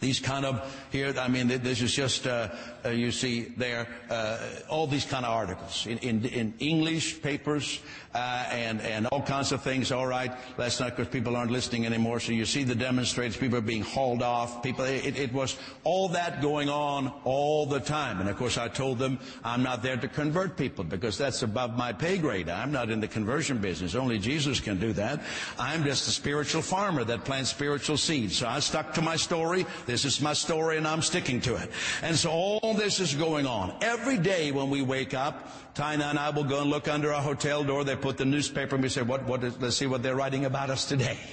These 0.00 0.20
kind 0.20 0.46
of 0.46 0.78
here, 0.90 1.14
I 1.18 1.28
mean, 1.28 1.48
this 1.48 1.82
is 1.82 1.94
just 1.94 2.26
uh, 2.26 2.48
uh, 2.84 2.88
you 2.88 3.12
see 3.12 3.52
there 3.56 3.86
uh, 4.08 4.38
all 4.68 4.86
these 4.86 5.04
kind 5.04 5.26
of 5.26 5.32
articles 5.32 5.86
in, 5.86 5.98
in, 5.98 6.24
in 6.24 6.54
English 6.58 7.20
papers 7.22 7.80
uh, 8.14 8.46
and 8.50 8.80
and 8.80 9.06
all 9.08 9.22
kinds 9.22 9.52
of 9.52 9.62
things. 9.62 9.92
All 9.92 10.06
right, 10.06 10.32
that's 10.56 10.80
not 10.80 10.96
because 10.96 11.12
people 11.12 11.36
aren't 11.36 11.50
listening 11.50 11.86
anymore. 11.86 12.18
So 12.18 12.32
you 12.32 12.44
see 12.44 12.64
the 12.64 12.74
demonstrators, 12.74 13.36
people 13.36 13.58
are 13.58 13.62
being 13.62 13.82
hauled 13.82 14.22
off. 14.22 14.62
People, 14.62 14.84
it, 14.84 15.16
it 15.16 15.32
was 15.32 15.56
all 15.84 16.08
that 16.08 16.42
going 16.42 16.68
on 16.68 17.12
all 17.24 17.66
the 17.66 17.80
time. 17.80 18.20
And 18.20 18.28
of 18.28 18.36
course, 18.36 18.58
I 18.58 18.68
told 18.68 18.98
them 18.98 19.18
I'm 19.44 19.62
not 19.62 19.82
there 19.82 19.96
to 19.96 20.08
convert 20.08 20.56
people 20.56 20.84
because 20.84 21.18
that's 21.18 21.42
above 21.42 21.76
my 21.76 21.92
pay 21.92 22.18
grade. 22.18 22.48
I'm 22.48 22.72
not 22.72 22.90
in 22.90 23.00
the 23.00 23.08
conversion 23.08 23.58
business. 23.58 23.94
Only 23.94 24.18
Jesus 24.18 24.60
can 24.60 24.80
do 24.80 24.92
that. 24.94 25.20
I'm 25.58 25.84
just 25.84 26.08
a 26.08 26.10
spiritual 26.10 26.62
farmer 26.62 27.04
that 27.04 27.24
plants 27.24 27.50
spiritual 27.50 27.96
seeds. 27.96 28.36
So 28.36 28.48
I 28.48 28.60
stuck 28.60 28.94
to 28.94 29.02
my 29.02 29.16
story. 29.16 29.66
This 29.90 30.04
is 30.04 30.20
my 30.20 30.34
story, 30.34 30.76
and 30.76 30.86
I'm 30.86 31.02
sticking 31.02 31.40
to 31.40 31.56
it. 31.56 31.68
And 32.02 32.16
so 32.16 32.30
all 32.30 32.74
this 32.74 33.00
is 33.00 33.12
going 33.14 33.44
on. 33.44 33.74
Every 33.80 34.18
day 34.18 34.52
when 34.52 34.70
we 34.70 34.82
wake 34.82 35.14
up, 35.14 35.74
Tina 35.74 36.04
and 36.04 36.18
I 36.18 36.30
will 36.30 36.44
go 36.44 36.60
and 36.60 36.70
look 36.70 36.86
under 36.86 37.12
our 37.12 37.20
hotel 37.20 37.64
door. 37.64 37.82
They 37.82 37.96
put 37.96 38.16
the 38.16 38.24
newspaper 38.24 38.76
and 38.76 38.84
we 38.84 38.88
say, 38.88 39.02
what, 39.02 39.24
what 39.24 39.42
is, 39.42 39.58
let's 39.58 39.76
see 39.76 39.86
what 39.86 40.04
they're 40.04 40.14
writing 40.14 40.44
about 40.44 40.70
us 40.70 40.84
today. 40.84 41.18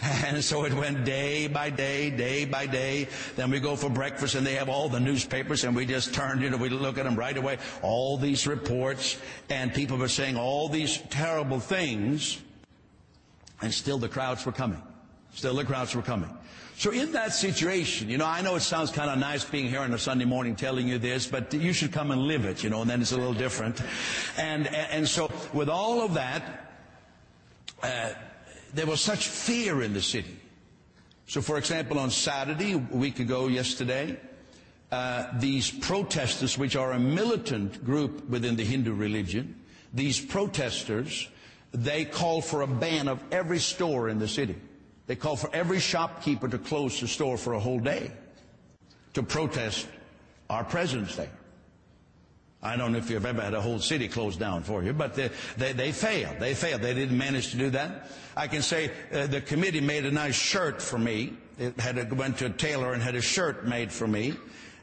And 0.00 0.44
so 0.44 0.64
it 0.64 0.72
went 0.72 1.04
day 1.04 1.48
by 1.48 1.70
day, 1.70 2.08
day 2.10 2.44
by 2.44 2.66
day. 2.66 3.08
Then 3.34 3.50
we 3.50 3.58
go 3.58 3.74
for 3.74 3.90
breakfast 3.90 4.36
and 4.36 4.46
they 4.46 4.54
have 4.54 4.68
all 4.68 4.88
the 4.88 5.00
newspapers 5.00 5.64
and 5.64 5.74
we 5.74 5.86
just 5.86 6.14
turn, 6.14 6.40
you 6.40 6.50
know, 6.50 6.56
we 6.56 6.68
look 6.68 6.98
at 6.98 7.04
them 7.04 7.16
right 7.16 7.36
away. 7.36 7.58
All 7.82 8.16
these 8.16 8.46
reports 8.46 9.18
and 9.50 9.74
people 9.74 9.96
were 9.96 10.06
saying 10.06 10.36
all 10.36 10.68
these 10.68 10.98
terrible 11.10 11.58
things 11.58 12.38
and 13.60 13.74
still 13.74 13.98
the 13.98 14.08
crowds 14.08 14.46
were 14.46 14.52
coming. 14.52 14.80
Still 15.32 15.54
the 15.54 15.64
crowds 15.64 15.94
were 15.94 16.02
coming. 16.02 16.30
So 16.78 16.92
in 16.92 17.10
that 17.12 17.32
situation, 17.32 18.08
you 18.08 18.18
know, 18.18 18.26
I 18.26 18.40
know 18.40 18.54
it 18.54 18.60
sounds 18.60 18.92
kind 18.92 19.10
of 19.10 19.18
nice 19.18 19.44
being 19.44 19.68
here 19.68 19.80
on 19.80 19.92
a 19.92 19.98
Sunday 19.98 20.24
morning 20.24 20.54
telling 20.54 20.86
you 20.86 20.98
this, 20.98 21.26
but 21.26 21.52
you 21.52 21.72
should 21.72 21.90
come 21.90 22.12
and 22.12 22.22
live 22.22 22.44
it, 22.44 22.62
you 22.62 22.70
know, 22.70 22.82
and 22.82 22.88
then 22.88 23.00
it's 23.00 23.10
a 23.10 23.16
little 23.16 23.34
different. 23.34 23.82
And, 24.36 24.68
and 24.68 25.08
so 25.08 25.28
with 25.52 25.68
all 25.68 26.02
of 26.02 26.14
that, 26.14 26.70
uh, 27.82 28.10
there 28.74 28.86
was 28.86 29.00
such 29.00 29.26
fear 29.26 29.82
in 29.82 29.92
the 29.92 30.00
city. 30.00 30.36
So 31.26 31.40
for 31.40 31.58
example, 31.58 31.98
on 31.98 32.10
Saturday, 32.10 32.74
a 32.74 32.78
week 32.78 33.18
ago 33.18 33.48
yesterday, 33.48 34.16
uh, 34.92 35.26
these 35.40 35.72
protesters, 35.72 36.56
which 36.56 36.76
are 36.76 36.92
a 36.92 36.98
militant 36.98 37.84
group 37.84 38.28
within 38.30 38.54
the 38.54 38.64
Hindu 38.64 38.94
religion, 38.94 39.56
these 39.92 40.20
protesters, 40.20 41.28
they 41.72 42.04
called 42.04 42.44
for 42.44 42.62
a 42.62 42.66
ban 42.68 43.08
of 43.08 43.20
every 43.32 43.58
store 43.58 44.08
in 44.08 44.20
the 44.20 44.28
city. 44.28 44.56
They 45.08 45.16
called 45.16 45.40
for 45.40 45.50
every 45.54 45.80
shopkeeper 45.80 46.48
to 46.48 46.58
close 46.58 47.00
the 47.00 47.08
store 47.08 47.38
for 47.38 47.54
a 47.54 47.58
whole 47.58 47.80
day 47.80 48.12
to 49.14 49.22
protest 49.22 49.88
our 50.50 50.62
President's 50.62 51.16
Day. 51.16 51.30
I 52.62 52.76
don't 52.76 52.92
know 52.92 52.98
if 52.98 53.08
you've 53.08 53.24
ever 53.24 53.40
had 53.40 53.54
a 53.54 53.60
whole 53.60 53.78
city 53.78 54.06
closed 54.06 54.38
down 54.38 54.64
for 54.64 54.82
you, 54.82 54.92
but 54.92 55.14
they, 55.14 55.30
they, 55.56 55.72
they 55.72 55.92
failed. 55.92 56.38
They 56.38 56.54
failed. 56.54 56.82
They 56.82 56.92
didn't 56.92 57.16
manage 57.16 57.52
to 57.52 57.56
do 57.56 57.70
that. 57.70 58.10
I 58.36 58.48
can 58.48 58.62
say 58.62 58.90
uh, 59.12 59.28
the 59.28 59.40
committee 59.40 59.80
made 59.80 60.04
a 60.04 60.10
nice 60.10 60.34
shirt 60.34 60.82
for 60.82 60.98
me. 60.98 61.32
It 61.58 61.80
had 61.80 61.96
a, 61.98 62.14
went 62.14 62.38
to 62.38 62.46
a 62.46 62.50
tailor 62.50 62.92
and 62.92 63.02
had 63.02 63.14
a 63.14 63.20
shirt 63.22 63.66
made 63.66 63.90
for 63.90 64.06
me. 64.06 64.34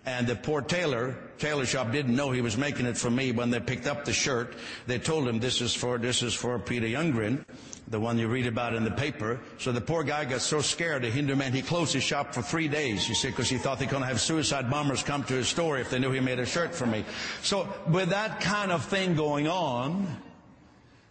And 0.06 0.26
the 0.26 0.36
poor 0.36 0.62
tailor, 0.62 1.18
tailor 1.38 1.66
shop 1.66 1.92
didn't 1.92 2.16
know 2.16 2.32
he 2.32 2.42
was 2.42 2.58
making 2.58 2.86
it 2.86 2.98
for 2.98 3.10
me 3.10 3.32
when 3.32 3.50
they 3.50 3.60
picked 3.60 3.88
up 3.88 4.06
the 4.06 4.14
shirt. 4.14 4.56
They 4.88 5.00
told 5.00 5.28
him 5.28 5.40
this 5.40 5.62
is 5.62 5.74
for, 5.74 5.98
this 5.98 6.24
is 6.24 6.34
for 6.34 6.58
Peter 6.60 6.88
Youngren, 6.88 7.46
the 7.88 8.00
one 8.00 8.18
you 8.18 8.28
read 8.28 8.48
about 8.48 8.74
in 8.74 8.84
the 8.84 8.92
paper. 8.92 9.40
So 9.58 9.72
the 9.72 9.82
poor 9.82 10.04
guy 10.04 10.26
got 10.26 10.42
so 10.42 10.62
scared, 10.62 11.06
a 11.06 11.10
Hindu 11.10 11.36
man, 11.36 11.54
he 11.54 11.62
closed 11.62 11.94
his 11.94 12.04
shop 12.04 12.34
for 12.34 12.42
three 12.42 12.68
days, 12.68 13.08
you 13.08 13.16
see, 13.16 13.30
because 13.30 13.50
he 13.50 13.58
thought 13.58 13.80
they're 13.80 13.88
going 13.88 14.02
to 14.02 14.08
have 14.08 14.22
suicide 14.22 14.70
bombers 14.70 15.04
come 15.04 15.24
to 15.26 15.34
his 15.34 15.48
store 15.48 15.78
if 15.78 15.90
they 15.90 16.00
knew 16.00 16.12
he 16.12 16.20
made 16.20 16.40
a 16.40 16.46
shirt 16.46 16.74
for 16.74 16.86
me. 16.86 17.06
So 17.44 17.68
with 17.90 18.10
that 18.10 18.42
kind 18.42 18.72
of 18.72 18.84
thing 18.86 19.16
going 19.16 19.48
on, 19.48 20.08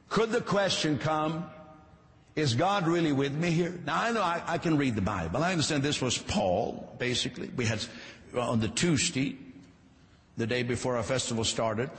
could 0.09 0.31
the 0.31 0.41
question 0.41 0.99
come, 0.99 1.51
is 2.37 2.55
God 2.55 2.89
really 2.89 3.13
with 3.13 3.33
me 3.33 3.51
here? 3.51 3.79
Now 3.87 4.03
I 4.03 4.13
know 4.13 4.23
I, 4.23 4.43
I 4.47 4.59
can 4.59 4.77
read 4.77 4.97
the 4.97 5.03
Bible. 5.03 5.43
I 5.43 5.53
understand 5.53 5.83
this 5.83 6.01
was 6.01 6.19
Paul, 6.19 6.95
basically. 6.99 7.51
We 7.57 7.65
had 7.65 7.85
on 8.37 8.61
the 8.61 8.69
Tuesday, 8.69 9.39
the 10.37 10.47
day 10.47 10.63
before 10.63 10.97
our 10.97 11.03
festival 11.03 11.45
started, 11.45 11.91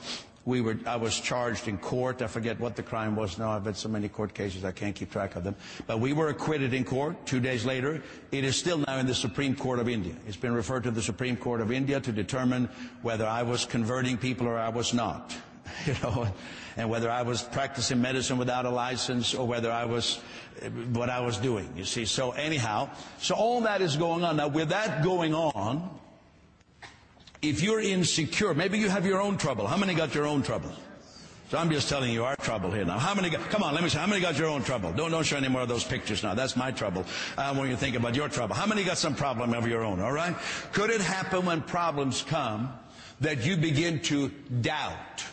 we 0.46 0.60
were, 0.60 0.78
I 0.86 0.94
was 0.96 1.18
charged 1.18 1.66
in 1.66 1.76
court. 1.76 2.22
I 2.22 2.28
forget 2.28 2.58
what 2.60 2.76
the 2.76 2.82
crime 2.82 3.16
was 3.16 3.36
now. 3.36 3.50
I've 3.50 3.64
had 3.64 3.76
so 3.76 3.88
many 3.88 4.08
court 4.08 4.32
cases, 4.32 4.64
I 4.64 4.70
can't 4.70 4.94
keep 4.94 5.10
track 5.10 5.34
of 5.34 5.42
them. 5.42 5.56
But 5.88 5.98
we 5.98 6.12
were 6.12 6.28
acquitted 6.28 6.72
in 6.72 6.84
court 6.84 7.26
two 7.26 7.40
days 7.40 7.66
later. 7.66 8.00
It 8.30 8.44
is 8.44 8.56
still 8.56 8.78
now 8.78 8.98
in 8.98 9.06
the 9.06 9.14
Supreme 9.14 9.56
Court 9.56 9.80
of 9.80 9.88
India. 9.88 10.14
It's 10.26 10.36
been 10.36 10.54
referred 10.54 10.84
to 10.84 10.92
the 10.92 11.02
Supreme 11.02 11.36
Court 11.36 11.60
of 11.60 11.72
India 11.72 12.00
to 12.00 12.12
determine 12.12 12.68
whether 13.02 13.26
I 13.26 13.42
was 13.42 13.64
converting 13.64 14.16
people 14.16 14.46
or 14.46 14.56
I 14.56 14.68
was 14.68 14.94
not. 14.94 15.34
You 15.84 15.94
know, 16.02 16.28
and 16.76 16.88
whether 16.88 17.10
I 17.10 17.22
was 17.22 17.42
practicing 17.42 18.00
medicine 18.00 18.38
without 18.38 18.66
a 18.66 18.70
license 18.70 19.34
or 19.34 19.46
whether 19.46 19.70
I 19.70 19.84
was 19.84 20.20
what 20.92 21.10
I 21.10 21.20
was 21.20 21.38
doing. 21.38 21.68
You 21.76 21.84
see, 21.84 22.04
so 22.04 22.30
anyhow, 22.30 22.90
so 23.18 23.34
all 23.34 23.60
that 23.62 23.82
is 23.82 23.96
going 23.96 24.22
on. 24.22 24.36
Now 24.36 24.48
with 24.48 24.68
that 24.70 25.02
going 25.02 25.34
on, 25.34 25.90
if 27.50 27.62
you're 27.62 27.80
insecure, 27.80 28.54
maybe 28.54 28.78
you 28.78 28.88
have 28.88 29.06
your 29.06 29.20
own 29.20 29.36
trouble. 29.38 29.66
How 29.66 29.76
many 29.76 29.94
got 29.94 30.14
your 30.14 30.26
own 30.26 30.42
trouble? 30.42 30.70
So 31.50 31.58
I'm 31.58 31.70
just 31.70 31.88
telling 31.88 32.12
you 32.12 32.24
our 32.24 32.34
trouble 32.36 32.72
here 32.72 32.84
now. 32.84 32.98
How 32.98 33.14
many 33.14 33.30
got, 33.30 33.48
come 33.50 33.62
on, 33.62 33.72
let 33.72 33.84
me 33.84 33.88
say, 33.88 33.98
how 33.98 34.06
many 34.06 34.20
got 34.20 34.36
your 34.36 34.48
own 34.48 34.64
trouble? 34.64 34.92
Don't, 34.92 35.12
don't 35.12 35.24
show 35.24 35.36
any 35.36 35.48
more 35.48 35.62
of 35.62 35.68
those 35.68 35.84
pictures 35.84 36.24
now. 36.24 36.34
That's 36.34 36.56
my 36.56 36.72
trouble. 36.72 37.04
I 37.38 37.52
want 37.52 37.68
you 37.68 37.76
to 37.76 37.80
think 37.80 37.94
about 37.94 38.16
your 38.16 38.28
trouble. 38.28 38.56
How 38.56 38.66
many 38.66 38.82
got 38.82 38.98
some 38.98 39.14
problem 39.14 39.54
of 39.54 39.68
your 39.68 39.84
own, 39.84 40.00
alright? 40.00 40.34
Could 40.72 40.90
it 40.90 41.00
happen 41.00 41.46
when 41.46 41.62
problems 41.62 42.22
come 42.22 42.72
that 43.20 43.46
you 43.46 43.56
begin 43.56 44.00
to 44.00 44.28
doubt? 44.60 45.24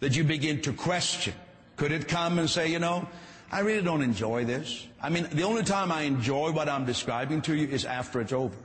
That 0.00 0.16
you 0.16 0.24
begin 0.24 0.60
to 0.62 0.72
question? 0.72 1.34
Could 1.76 1.92
it 1.92 2.08
come 2.08 2.40
and 2.40 2.50
say, 2.50 2.72
you 2.72 2.80
know, 2.80 3.08
I 3.50 3.60
really 3.60 3.82
don't 3.82 4.02
enjoy 4.02 4.44
this. 4.44 4.86
I 5.00 5.08
mean, 5.08 5.28
the 5.32 5.44
only 5.44 5.62
time 5.62 5.92
I 5.92 6.02
enjoy 6.02 6.50
what 6.50 6.68
I'm 6.68 6.84
describing 6.84 7.42
to 7.42 7.54
you 7.54 7.68
is 7.68 7.84
after 7.84 8.20
it's 8.20 8.32
over. 8.32 8.56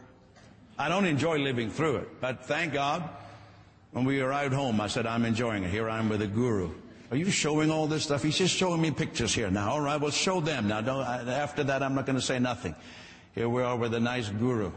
I 0.78 0.90
don't 0.90 1.06
enjoy 1.06 1.38
living 1.38 1.70
through 1.70 1.98
it, 1.98 2.22
but 2.22 2.46
thank 2.46 2.74
God, 2.74 3.04
when 3.92 4.06
we 4.06 4.22
arrived 4.22 4.54
home, 4.54 4.82
I 4.82 4.88
said, 4.88 5.06
I'm 5.06 5.26
enjoying 5.26 5.64
it. 5.64 5.70
Here 5.70 5.90
I 5.90 6.00
am 6.00 6.10
with 6.10 6.22
a 6.22 6.28
guru. 6.28 6.72
Are 7.12 7.18
you 7.18 7.30
showing 7.30 7.70
all 7.70 7.88
this 7.88 8.04
stuff? 8.04 8.24
He's 8.24 8.38
just 8.38 8.56
showing 8.56 8.82
me 8.82 8.90
pictures 8.90 9.36
here 9.36 9.52
now. 9.52 9.72
All 9.72 9.82
right, 9.82 10.00
well, 10.00 10.12
show 10.12 10.40
them. 10.40 10.70
Now, 10.70 10.80
don't, 10.80 11.04
after 11.04 11.64
that, 11.66 11.84
I'm 11.84 11.94
not 11.94 12.06
going 12.06 12.16
to 12.16 12.22
say 12.22 12.40
nothing. 12.40 12.74
Here 13.36 13.50
we 13.50 13.62
are 13.62 13.76
with 13.76 13.94
a 13.94 14.00
nice 14.00 14.30
guru. 14.30 14.72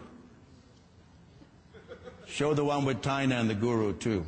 Show 2.27 2.55
the 2.55 2.65
one 2.65 2.85
with 2.85 3.03
Tina 3.03 3.37
and 3.37 3.49
the 3.49 3.55
guru, 3.55 3.93
too. 3.93 4.27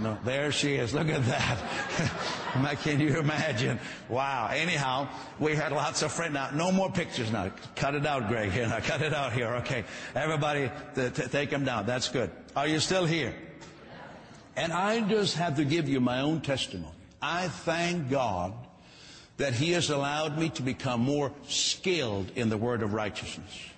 No, 0.00 0.18
there 0.24 0.52
she 0.52 0.74
is. 0.74 0.94
Look 0.94 1.08
at 1.08 1.24
that. 1.26 1.58
Can 2.82 3.00
you 3.00 3.18
imagine? 3.18 3.78
Wow. 4.08 4.50
Anyhow, 4.52 5.08
we 5.38 5.54
had 5.54 5.72
lots 5.72 6.02
of 6.02 6.12
friends. 6.12 6.34
Now, 6.34 6.50
no 6.52 6.70
more 6.70 6.90
pictures 6.90 7.30
now. 7.30 7.50
Cut 7.76 7.94
it 7.94 8.06
out, 8.06 8.28
Greg. 8.28 8.50
Here, 8.52 8.66
now, 8.68 8.80
cut 8.80 9.02
it 9.02 9.12
out 9.12 9.32
here. 9.32 9.48
Okay. 9.56 9.84
Everybody, 10.14 10.70
t- 10.94 11.10
take 11.10 11.50
them 11.50 11.64
down. 11.64 11.86
That's 11.86 12.08
good. 12.08 12.30
Are 12.56 12.66
you 12.66 12.80
still 12.80 13.04
here? 13.04 13.34
And 14.56 14.72
I 14.72 15.00
just 15.00 15.36
have 15.36 15.56
to 15.56 15.64
give 15.64 15.88
you 15.88 16.00
my 16.00 16.20
own 16.20 16.40
testimony. 16.40 16.94
I 17.22 17.48
thank 17.48 18.10
God 18.10 18.54
that 19.36 19.54
He 19.54 19.72
has 19.72 19.90
allowed 19.90 20.36
me 20.38 20.48
to 20.50 20.62
become 20.62 21.00
more 21.00 21.32
skilled 21.48 22.30
in 22.34 22.48
the 22.48 22.56
word 22.56 22.82
of 22.82 22.92
righteousness. 22.92 23.68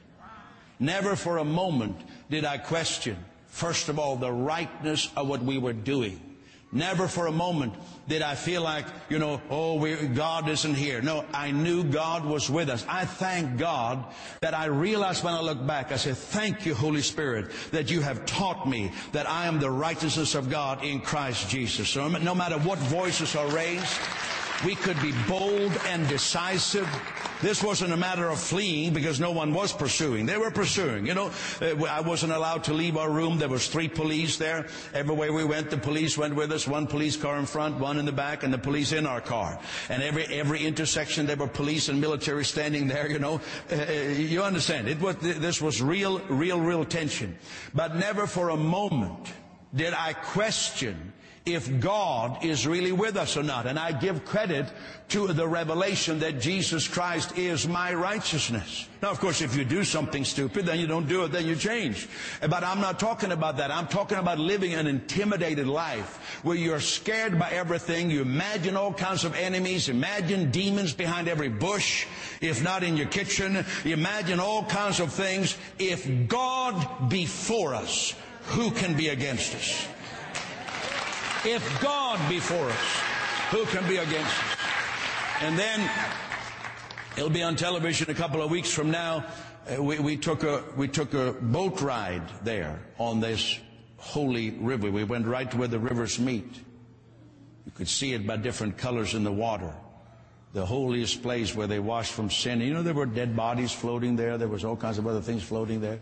Never 0.79 1.17
for 1.17 1.37
a 1.39 1.45
moment 1.45 1.97
did 2.31 2.47
I 2.47 2.57
question 2.57 3.17
first 3.51 3.89
of 3.89 3.99
all, 3.99 4.17
the 4.17 4.33
rightness 4.33 5.11
of 5.17 5.29
what 5.29 5.43
we 5.43 5.59
were 5.59 5.73
doing. 5.73 6.21
Never 6.73 7.09
for 7.09 7.27
a 7.27 7.33
moment 7.33 7.75
did 8.07 8.23
I 8.23 8.37
feel 8.37 8.63
like, 8.63 8.87
you 9.09 9.19
know, 9.19 9.41
oh, 9.51 10.07
God 10.07 10.49
isn't 10.49 10.75
here. 10.75 11.03
No, 11.03 11.25
I 11.35 11.51
knew 11.51 11.83
God 11.83 12.25
was 12.25 12.49
with 12.49 12.69
us. 12.69 12.87
I 12.89 13.07
thank 13.07 13.59
God 13.59 14.05
that 14.41 14.55
I 14.55 14.67
realized 14.67 15.25
when 15.25 15.35
I 15.35 15.41
look 15.41 15.67
back, 15.67 15.91
I 15.91 15.97
said, 15.97 16.17
thank 16.17 16.65
you, 16.67 16.75
Holy 16.77 17.03
Spirit, 17.03 17.51
that 17.73 17.91
you 17.91 18.01
have 18.03 18.25
taught 18.25 18.69
me 18.69 18.93
that 19.11 19.29
I 19.29 19.47
am 19.47 19.59
the 19.59 19.71
righteousness 19.71 20.37
of 20.37 20.49
God 20.49 20.85
in 20.85 21.01
Christ 21.01 21.49
Jesus. 21.49 21.89
So 21.89 22.07
no 22.07 22.37
matter 22.37 22.59
what 22.59 22.79
voices 22.79 23.35
are 23.35 23.49
raised, 23.49 23.99
we 24.65 24.75
could 24.75 25.01
be 25.01 25.13
bold 25.27 25.73
and 25.89 26.07
decisive. 26.09 26.89
This 27.41 27.63
wasn't 27.63 27.93
a 27.93 27.97
matter 27.97 28.29
of 28.29 28.39
fleeing 28.39 28.93
because 28.93 29.19
no 29.19 29.31
one 29.31 29.55
was 29.55 29.73
pursuing. 29.73 30.27
They 30.27 30.37
were 30.37 30.51
pursuing. 30.51 31.07
You 31.07 31.15
know, 31.15 31.31
uh, 31.63 31.85
I 31.85 32.01
wasn't 32.01 32.33
allowed 32.33 32.65
to 32.65 32.75
leave 32.75 32.97
our 32.99 33.11
room. 33.11 33.39
There 33.39 33.49
was 33.49 33.69
three 33.69 33.89
police 33.89 34.37
there. 34.37 34.67
Everywhere 34.93 35.33
we 35.33 35.45
went, 35.45 35.71
the 35.71 35.79
police 35.79 36.19
went 36.19 36.35
with 36.35 36.53
us. 36.53 36.69
One 36.69 36.87
police 36.87 37.17
car 37.17 37.39
in 37.39 37.47
front, 37.47 37.79
one 37.79 37.99
in 37.99 38.05
the 38.05 38.13
back, 38.13 38.43
and 38.43 38.53
the 38.53 38.59
police 38.59 38.93
in 38.93 39.07
our 39.07 39.21
car. 39.21 39.59
And 39.89 40.03
every, 40.03 40.27
every 40.27 40.67
intersection 40.67 41.27
there 41.27 41.37
were 41.37 41.47
police 41.47 41.89
and 41.89 42.01
military 42.01 42.45
standing 42.45 42.87
there, 42.87 43.11
you 43.11 43.19
know. 43.19 43.41
Uh, 43.71 43.77
uh 43.77 43.93
you 43.93 44.43
understand. 44.43 44.89
It 44.89 45.01
was, 45.01 45.17
this 45.17 45.63
was 45.63 45.81
real, 45.81 46.19
real, 46.29 46.61
real 46.61 46.85
tension. 46.85 47.39
But 47.75 47.97
never 47.97 48.27
for 48.27 48.51
a 48.51 48.57
moment 48.57 49.33
did 49.75 49.95
I 49.95 50.13
question 50.13 51.13
if 51.47 51.81
God 51.81 52.45
is 52.45 52.67
really 52.67 52.93
with 52.93 53.17
us 53.17 53.37
or 53.37 53.43
not. 53.43 53.67
And 53.67 53.79
I 53.79 53.93
give 53.93 54.25
credit 54.25 54.67
to 55.09 55.29
the 55.29 55.49
revelation 55.49 56.21
that 56.21 56.41
Jesus 56.41 56.87
Christ 56.87 57.37
is 57.39 57.67
my 57.67 57.95
righteousness. 57.95 58.87
Now, 59.03 59.11
of 59.11 59.19
course, 59.19 59.41
if 59.41 59.57
you 59.57 59.65
do 59.65 59.83
something 59.83 60.25
stupid, 60.25 60.67
then 60.67 60.79
you 60.79 60.87
don't 60.87 61.09
do 61.09 61.25
it, 61.25 61.33
then 61.33 61.47
you 61.47 61.57
change. 61.57 62.09
But 62.41 62.63
I'm 62.63 62.81
not 62.81 63.01
talking 63.01 63.33
about 63.33 63.57
that. 63.57 63.71
I'm 63.71 63.87
talking 63.87 64.19
about 64.19 64.39
living 64.39 64.75
an 64.75 64.87
intimidated 64.87 65.67
life 65.67 66.41
where 66.43 66.57
you're 66.57 66.81
scared 66.81 67.39
by 67.39 67.51
everything. 67.51 68.11
You 68.11 68.21
imagine 68.21 68.77
all 68.77 68.93
kinds 68.93 69.25
of 69.25 69.35
enemies. 69.35 69.89
Imagine 69.89 70.51
demons 70.51 70.93
behind 70.93 71.27
every 71.27 71.49
bush, 71.49 72.07
if 72.43 72.63
not 72.63 72.83
in 72.83 72.99
your 72.99 73.09
kitchen. 73.09 73.65
You 73.85 73.95
imagine 73.95 74.39
all 74.39 74.65
kinds 74.65 75.01
of 75.01 75.13
things. 75.13 75.57
If 75.79 76.29
God 76.29 77.09
be 77.09 77.25
for 77.25 77.75
us, 77.75 78.15
who 78.49 78.71
can 78.71 78.95
be 78.95 79.09
against 79.09 79.55
us? 79.55 79.89
If 81.45 81.81
God 81.81 82.21
be 82.29 82.39
for 82.39 82.69
us, 82.69 83.01
who 83.51 83.65
can 83.67 83.89
be 83.89 83.97
against 83.97 84.27
us? 84.27 84.57
And 85.41 85.59
then 85.59 85.91
it'll 87.17 87.31
be 87.31 87.43
on 87.43 87.57
television 87.57 88.11
a 88.11 88.15
couple 88.15 88.43
of 88.43 88.51
weeks 88.51 88.71
from 88.71 88.91
now. 88.91 89.25
Uh, 89.67 89.83
we, 89.83 89.99
we, 90.01 90.17
took 90.19 90.43
a, 90.43 90.63
we 90.77 90.87
took 90.87 91.15
a 91.15 91.33
boat 91.33 91.81
ride 91.81 92.23
there 92.45 92.79
on 92.99 93.21
this 93.21 93.59
holy 93.97 94.51
river. 94.51 94.91
We 94.91 95.05
went 95.05 95.27
right 95.27 95.51
to 95.51 95.57
where 95.57 95.69
the 95.69 95.79
rivers 95.79 96.19
meet. 96.19 96.61
You 97.65 97.73
could 97.75 97.89
see 97.89 98.13
it 98.13 98.27
by 98.27 98.37
different 98.37 98.77
colors 98.77 99.15
in 99.15 99.25
the 99.25 99.33
water. 99.33 99.73
The 100.53 100.67
holiest 100.67 101.23
place 101.23 101.55
where 101.55 101.67
they 101.67 101.79
washed 101.79 102.13
from 102.13 102.29
sin. 102.29 102.61
You 102.61 102.75
know, 102.75 102.83
there 102.83 102.93
were 102.93 103.07
dead 103.07 103.35
bodies 103.35 103.73
floating 103.73 104.15
there. 104.15 104.37
There 104.37 104.49
was 104.49 104.63
all 104.63 104.77
kinds 104.77 104.99
of 104.99 105.07
other 105.07 105.23
things 105.23 105.43
floating 105.43 105.81
there. 105.81 106.01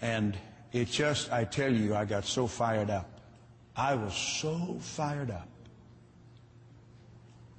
And 0.00 0.36
it 0.72 0.90
just, 0.90 1.32
I 1.32 1.42
tell 1.42 1.72
you, 1.72 1.96
I 1.96 2.04
got 2.04 2.24
so 2.24 2.46
fired 2.46 2.88
up. 2.88 3.11
I 3.76 3.94
was 3.94 4.14
so 4.14 4.76
fired 4.80 5.30
up 5.30 5.48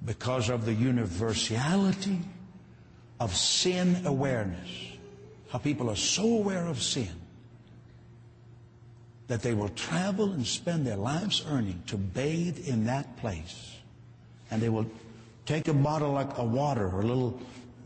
because 0.04 0.48
of 0.48 0.64
the 0.64 0.72
universality 0.72 2.20
of 3.18 3.34
sin 3.34 4.06
awareness. 4.06 4.68
How 5.50 5.58
people 5.58 5.90
are 5.90 5.96
so 5.96 6.24
aware 6.24 6.66
of 6.66 6.82
sin 6.82 7.10
that 9.28 9.42
they 9.42 9.54
will 9.54 9.70
travel 9.70 10.32
and 10.32 10.46
spend 10.46 10.86
their 10.86 10.96
lives 10.96 11.44
earning 11.48 11.82
to 11.86 11.96
bathe 11.96 12.68
in 12.68 12.84
that 12.86 13.16
place. 13.16 13.76
And 14.50 14.60
they 14.60 14.68
will 14.68 14.86
take 15.46 15.68
a 15.68 15.74
bottle 15.74 16.12
like 16.12 16.36
a 16.38 16.44
water 16.44 16.88
or 16.88 17.00
a 17.00 17.06
little, 17.06 17.40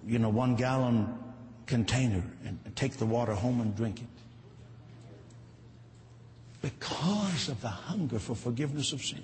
you 0.07 0.19
know, 0.19 0.29
one 0.29 0.57
gallon 0.57 1.17
container 1.67 2.23
and 2.45 2.59
take 2.75 2.95
the 2.95 3.07
water 3.07 3.35
home 3.35 3.61
and 3.61 3.77
drink 3.77 4.01
it 4.01 4.18
because 6.61 7.49
of 7.49 7.61
the 7.61 7.69
hunger 7.69 8.19
for 8.19 8.35
forgiveness 8.35 8.93
of 8.93 9.03
sin. 9.03 9.23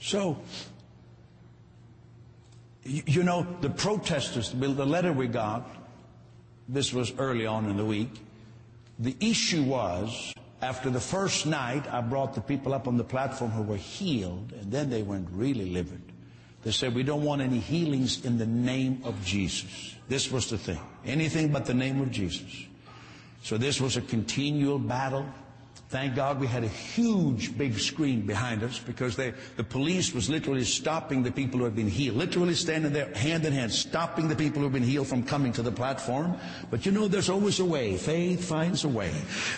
So, 0.00 0.38
you 2.84 3.22
know, 3.22 3.46
the 3.60 3.70
protesters, 3.70 4.52
the 4.52 4.68
letter 4.68 5.12
we 5.12 5.26
got, 5.26 5.66
this 6.68 6.92
was 6.92 7.12
early 7.18 7.46
on 7.46 7.68
in 7.70 7.76
the 7.76 7.84
week. 7.84 8.10
The 8.98 9.16
issue 9.20 9.62
was, 9.62 10.34
after 10.60 10.90
the 10.90 11.00
first 11.00 11.46
night, 11.46 11.86
I 11.92 12.00
brought 12.00 12.34
the 12.34 12.40
people 12.40 12.74
up 12.74 12.86
on 12.86 12.96
the 12.96 13.04
platform 13.04 13.50
who 13.50 13.62
were 13.62 13.76
healed, 13.76 14.52
and 14.52 14.70
then 14.70 14.90
they 14.90 15.02
went 15.02 15.28
really 15.32 15.70
livid. 15.70 16.02
They 16.62 16.70
said, 16.70 16.94
we 16.94 17.02
don't 17.02 17.22
want 17.22 17.42
any 17.42 17.58
healings 17.58 18.24
in 18.24 18.38
the 18.38 18.46
name 18.46 19.02
of 19.04 19.22
Jesus. 19.24 19.96
This 20.08 20.30
was 20.30 20.48
the 20.48 20.58
thing. 20.58 20.80
Anything 21.04 21.52
but 21.52 21.66
the 21.66 21.74
name 21.74 22.00
of 22.00 22.10
Jesus. 22.10 22.66
So 23.42 23.58
this 23.58 23.80
was 23.80 23.96
a 23.96 24.00
continual 24.00 24.78
battle. 24.78 25.26
Thank 25.94 26.16
God 26.16 26.40
we 26.40 26.48
had 26.48 26.64
a 26.64 26.68
huge 26.68 27.56
big 27.56 27.78
screen 27.78 28.22
behind 28.22 28.64
us 28.64 28.80
because 28.80 29.14
they, 29.14 29.32
the 29.56 29.62
police 29.62 30.12
was 30.12 30.28
literally 30.28 30.64
stopping 30.64 31.22
the 31.22 31.30
people 31.30 31.60
who 31.60 31.64
had 31.66 31.76
been 31.76 31.88
healed, 31.88 32.16
literally 32.16 32.54
standing 32.54 32.92
there 32.92 33.14
hand 33.14 33.44
in 33.44 33.52
hand, 33.52 33.70
stopping 33.70 34.26
the 34.26 34.34
people 34.34 34.58
who 34.58 34.64
had 34.64 34.72
been 34.72 34.82
healed 34.82 35.06
from 35.06 35.22
coming 35.22 35.52
to 35.52 35.62
the 35.62 35.70
platform. 35.70 36.36
But 36.68 36.84
you 36.84 36.90
know, 36.90 37.06
there's 37.06 37.30
always 37.30 37.60
a 37.60 37.64
way. 37.64 37.96
Faith 37.96 38.42
finds 38.42 38.82
a 38.82 38.88
way. 38.88 39.12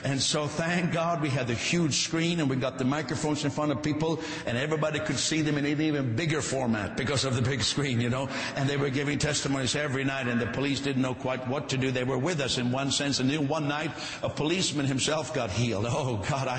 And 0.04 0.20
so 0.20 0.46
thank 0.46 0.92
God 0.92 1.22
we 1.22 1.30
had 1.30 1.46
the 1.46 1.54
huge 1.54 2.04
screen 2.04 2.38
and 2.40 2.50
we 2.50 2.56
got 2.56 2.76
the 2.76 2.84
microphones 2.84 3.42
in 3.42 3.50
front 3.50 3.72
of 3.72 3.82
people 3.82 4.20
and 4.44 4.58
everybody 4.58 4.98
could 4.98 5.18
see 5.18 5.40
them 5.40 5.56
in 5.56 5.64
an 5.64 5.80
even 5.80 6.16
bigger 6.16 6.42
format 6.42 6.98
because 6.98 7.24
of 7.24 7.34
the 7.34 7.40
big 7.40 7.62
screen, 7.62 7.98
you 7.98 8.10
know. 8.10 8.28
And 8.56 8.68
they 8.68 8.76
were 8.76 8.90
giving 8.90 9.18
testimonies 9.18 9.74
every 9.74 10.04
night 10.04 10.28
and 10.28 10.38
the 10.38 10.48
police 10.48 10.80
didn't 10.80 11.00
know 11.00 11.14
quite 11.14 11.48
what 11.48 11.70
to 11.70 11.78
do. 11.78 11.90
They 11.90 12.04
were 12.04 12.18
with 12.18 12.40
us 12.40 12.58
in 12.58 12.72
one 12.72 12.90
sense. 12.90 13.20
And 13.20 13.30
then 13.30 13.48
one 13.48 13.68
night, 13.68 13.92
a 14.22 14.28
policeman 14.28 14.84
himself 14.84 15.32
got 15.32 15.50
healed. 15.50 15.86
Oh, 15.88 16.25
God, 16.28 16.48
I, 16.48 16.58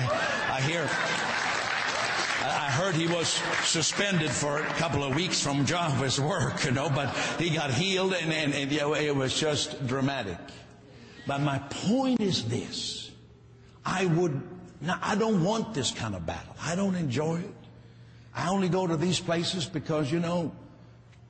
I 0.50 0.60
hear. 0.62 0.82
I 2.42 2.70
heard 2.70 2.94
he 2.94 3.06
was 3.06 3.28
suspended 3.64 4.30
for 4.30 4.58
a 4.58 4.64
couple 4.74 5.04
of 5.04 5.14
weeks 5.14 5.42
from 5.42 5.66
job 5.66 5.92
his 5.98 6.18
work, 6.18 6.64
you 6.64 6.70
know, 6.70 6.88
but 6.88 7.14
he 7.38 7.50
got 7.50 7.70
healed 7.70 8.14
and, 8.14 8.32
and, 8.32 8.54
and 8.54 8.72
it 8.72 9.14
was 9.14 9.38
just 9.38 9.86
dramatic. 9.86 10.38
But 11.26 11.42
my 11.42 11.58
point 11.58 12.20
is 12.20 12.48
this. 12.48 13.10
I 13.84 14.06
would, 14.06 14.40
now 14.80 14.98
I 15.02 15.16
don't 15.16 15.44
want 15.44 15.74
this 15.74 15.90
kind 15.90 16.14
of 16.14 16.24
battle. 16.24 16.54
I 16.62 16.74
don't 16.74 16.94
enjoy 16.94 17.40
it. 17.40 17.54
I 18.34 18.48
only 18.48 18.70
go 18.70 18.86
to 18.86 18.96
these 18.96 19.20
places 19.20 19.66
because, 19.66 20.10
you 20.10 20.20
know, 20.20 20.52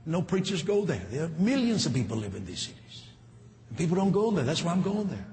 no 0.06 0.22
preachers 0.22 0.62
go 0.62 0.84
there. 0.84 1.02
There 1.10 1.24
are 1.24 1.30
millions 1.38 1.86
of 1.86 1.94
people 1.94 2.18
live 2.18 2.36
in 2.36 2.44
these 2.44 2.60
cities. 2.60 3.04
People 3.76 3.96
don't 3.96 4.12
go 4.12 4.30
there. 4.30 4.44
That's 4.44 4.62
why 4.62 4.72
I'm 4.72 4.82
going 4.82 5.08
there 5.08 5.26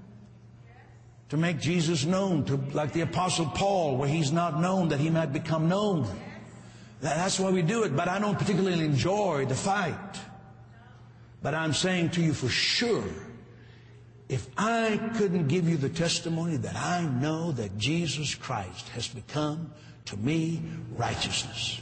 to 1.30 1.38
make 1.38 1.60
Jesus 1.60 2.06
known, 2.06 2.46
to 2.46 2.56
like 2.74 2.94
the 2.94 3.02
apostle 3.02 3.48
Paul, 3.48 3.98
where 3.98 4.10
he's 4.10 4.32
not 4.32 4.60
known, 4.60 4.90
that 4.90 5.00
he 5.00 5.10
might 5.10 5.34
become 5.34 5.68
known. 5.68 6.08
That's 7.02 7.40
why 7.40 7.52
we 7.52 7.62
do 7.62 7.84
it, 7.84 7.96
but 7.96 8.08
I 8.08 8.20
don't 8.20 8.38
particularly 8.38 8.84
enjoy 8.84 9.46
the 9.46 9.56
fight. 9.56 10.20
But 11.42 11.54
I'm 11.54 11.74
saying 11.74 12.12
to 12.12 12.22
you 12.22 12.34
for 12.34 12.50
sure, 12.50 13.04
if 14.30 14.48
I 14.58 15.00
couldn't 15.18 15.48
give 15.48 15.70
you 15.70 15.78
the 15.78 15.90
testimony 15.90 16.58
that 16.58 16.76
I 16.76 17.04
know 17.04 17.52
that 17.52 17.78
Jesus 17.78 18.34
Christ 18.34 18.90
has 18.90 19.08
become 19.08 19.72
to 20.06 20.18
me 20.18 20.62
righteousness, 20.96 21.82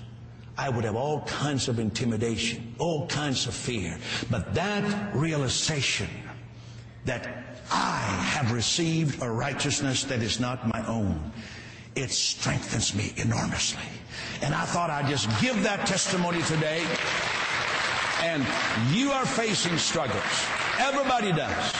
I 0.58 0.70
would 0.70 0.84
have 0.84 0.96
all 0.96 1.22
kinds 1.22 1.68
of 1.68 1.80
intimidation, 1.80 2.76
all 2.78 3.08
kinds 3.08 3.48
of 3.48 3.54
fear. 3.54 3.98
But 4.30 4.54
that 4.54 5.16
realization 5.16 6.10
that 7.06 7.43
I 7.72 8.01
have 8.36 8.51
received 8.51 9.22
a 9.22 9.30
righteousness 9.30 10.03
that 10.05 10.22
is 10.22 10.39
not 10.39 10.68
my 10.68 10.86
own. 10.88 11.32
It 11.95 12.09
strengthens 12.11 12.95
me 12.95 13.14
enormously. 13.18 13.84
And 14.41 14.53
I 14.53 14.66
thought 14.66 14.89
I'd 14.89 15.07
just 15.07 15.30
give 15.41 15.64
that 15.64 15.88
testimony 15.88 16.41
today. 16.43 16.86
And 18.22 18.45
you 18.91 19.11
are 19.11 19.26
facing 19.26 19.78
struggles. 19.78 20.24
Everybody 20.80 21.32
does. 21.32 21.74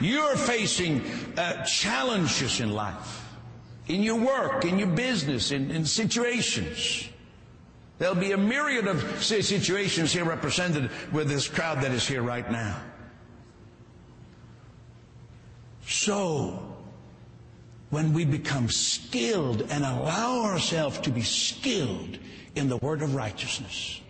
You're 0.00 0.36
facing 0.36 1.04
uh, 1.36 1.64
challenges 1.64 2.60
in 2.60 2.72
life, 2.72 3.26
in 3.88 4.02
your 4.02 4.16
work, 4.16 4.64
in 4.64 4.78
your 4.78 4.88
business, 4.88 5.50
in, 5.50 5.70
in 5.70 5.84
situations. 5.84 7.08
There'll 7.98 8.14
be 8.14 8.32
a 8.32 8.38
myriad 8.38 8.86
of 8.86 9.22
situations 9.22 10.12
here 10.12 10.24
represented 10.24 10.90
with 11.12 11.28
this 11.28 11.48
crowd 11.48 11.82
that 11.82 11.90
is 11.90 12.08
here 12.08 12.22
right 12.22 12.50
now. 12.50 12.80
So, 15.90 16.62
when 17.90 18.12
we 18.12 18.24
become 18.24 18.68
skilled 18.68 19.62
and 19.70 19.84
allow 19.84 20.44
ourselves 20.44 20.98
to 21.00 21.10
be 21.10 21.22
skilled 21.22 22.16
in 22.54 22.68
the 22.68 22.76
word 22.76 23.02
of 23.02 23.16
righteousness, 23.16 24.00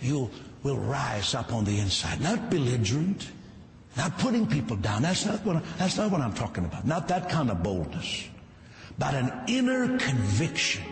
you 0.00 0.30
will 0.62 0.76
rise 0.76 1.34
up 1.34 1.52
on 1.52 1.64
the 1.64 1.80
inside. 1.80 2.20
Not 2.20 2.50
belligerent, 2.50 3.32
not 3.96 4.16
putting 4.18 4.46
people 4.46 4.76
down. 4.76 5.02
That's 5.02 5.26
not 5.26 5.44
what, 5.44 5.64
that's 5.76 5.96
not 5.96 6.12
what 6.12 6.20
I'm 6.20 6.34
talking 6.34 6.64
about. 6.64 6.86
Not 6.86 7.08
that 7.08 7.28
kind 7.28 7.50
of 7.50 7.64
boldness. 7.64 8.28
But 8.96 9.14
an 9.14 9.32
inner 9.48 9.98
conviction 9.98 10.84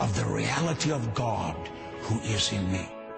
of 0.00 0.16
the 0.16 0.24
reality 0.24 0.90
of 0.90 1.14
God 1.14 1.56
who 2.00 2.18
is 2.22 2.52
in 2.52 2.70
me. 2.72 2.88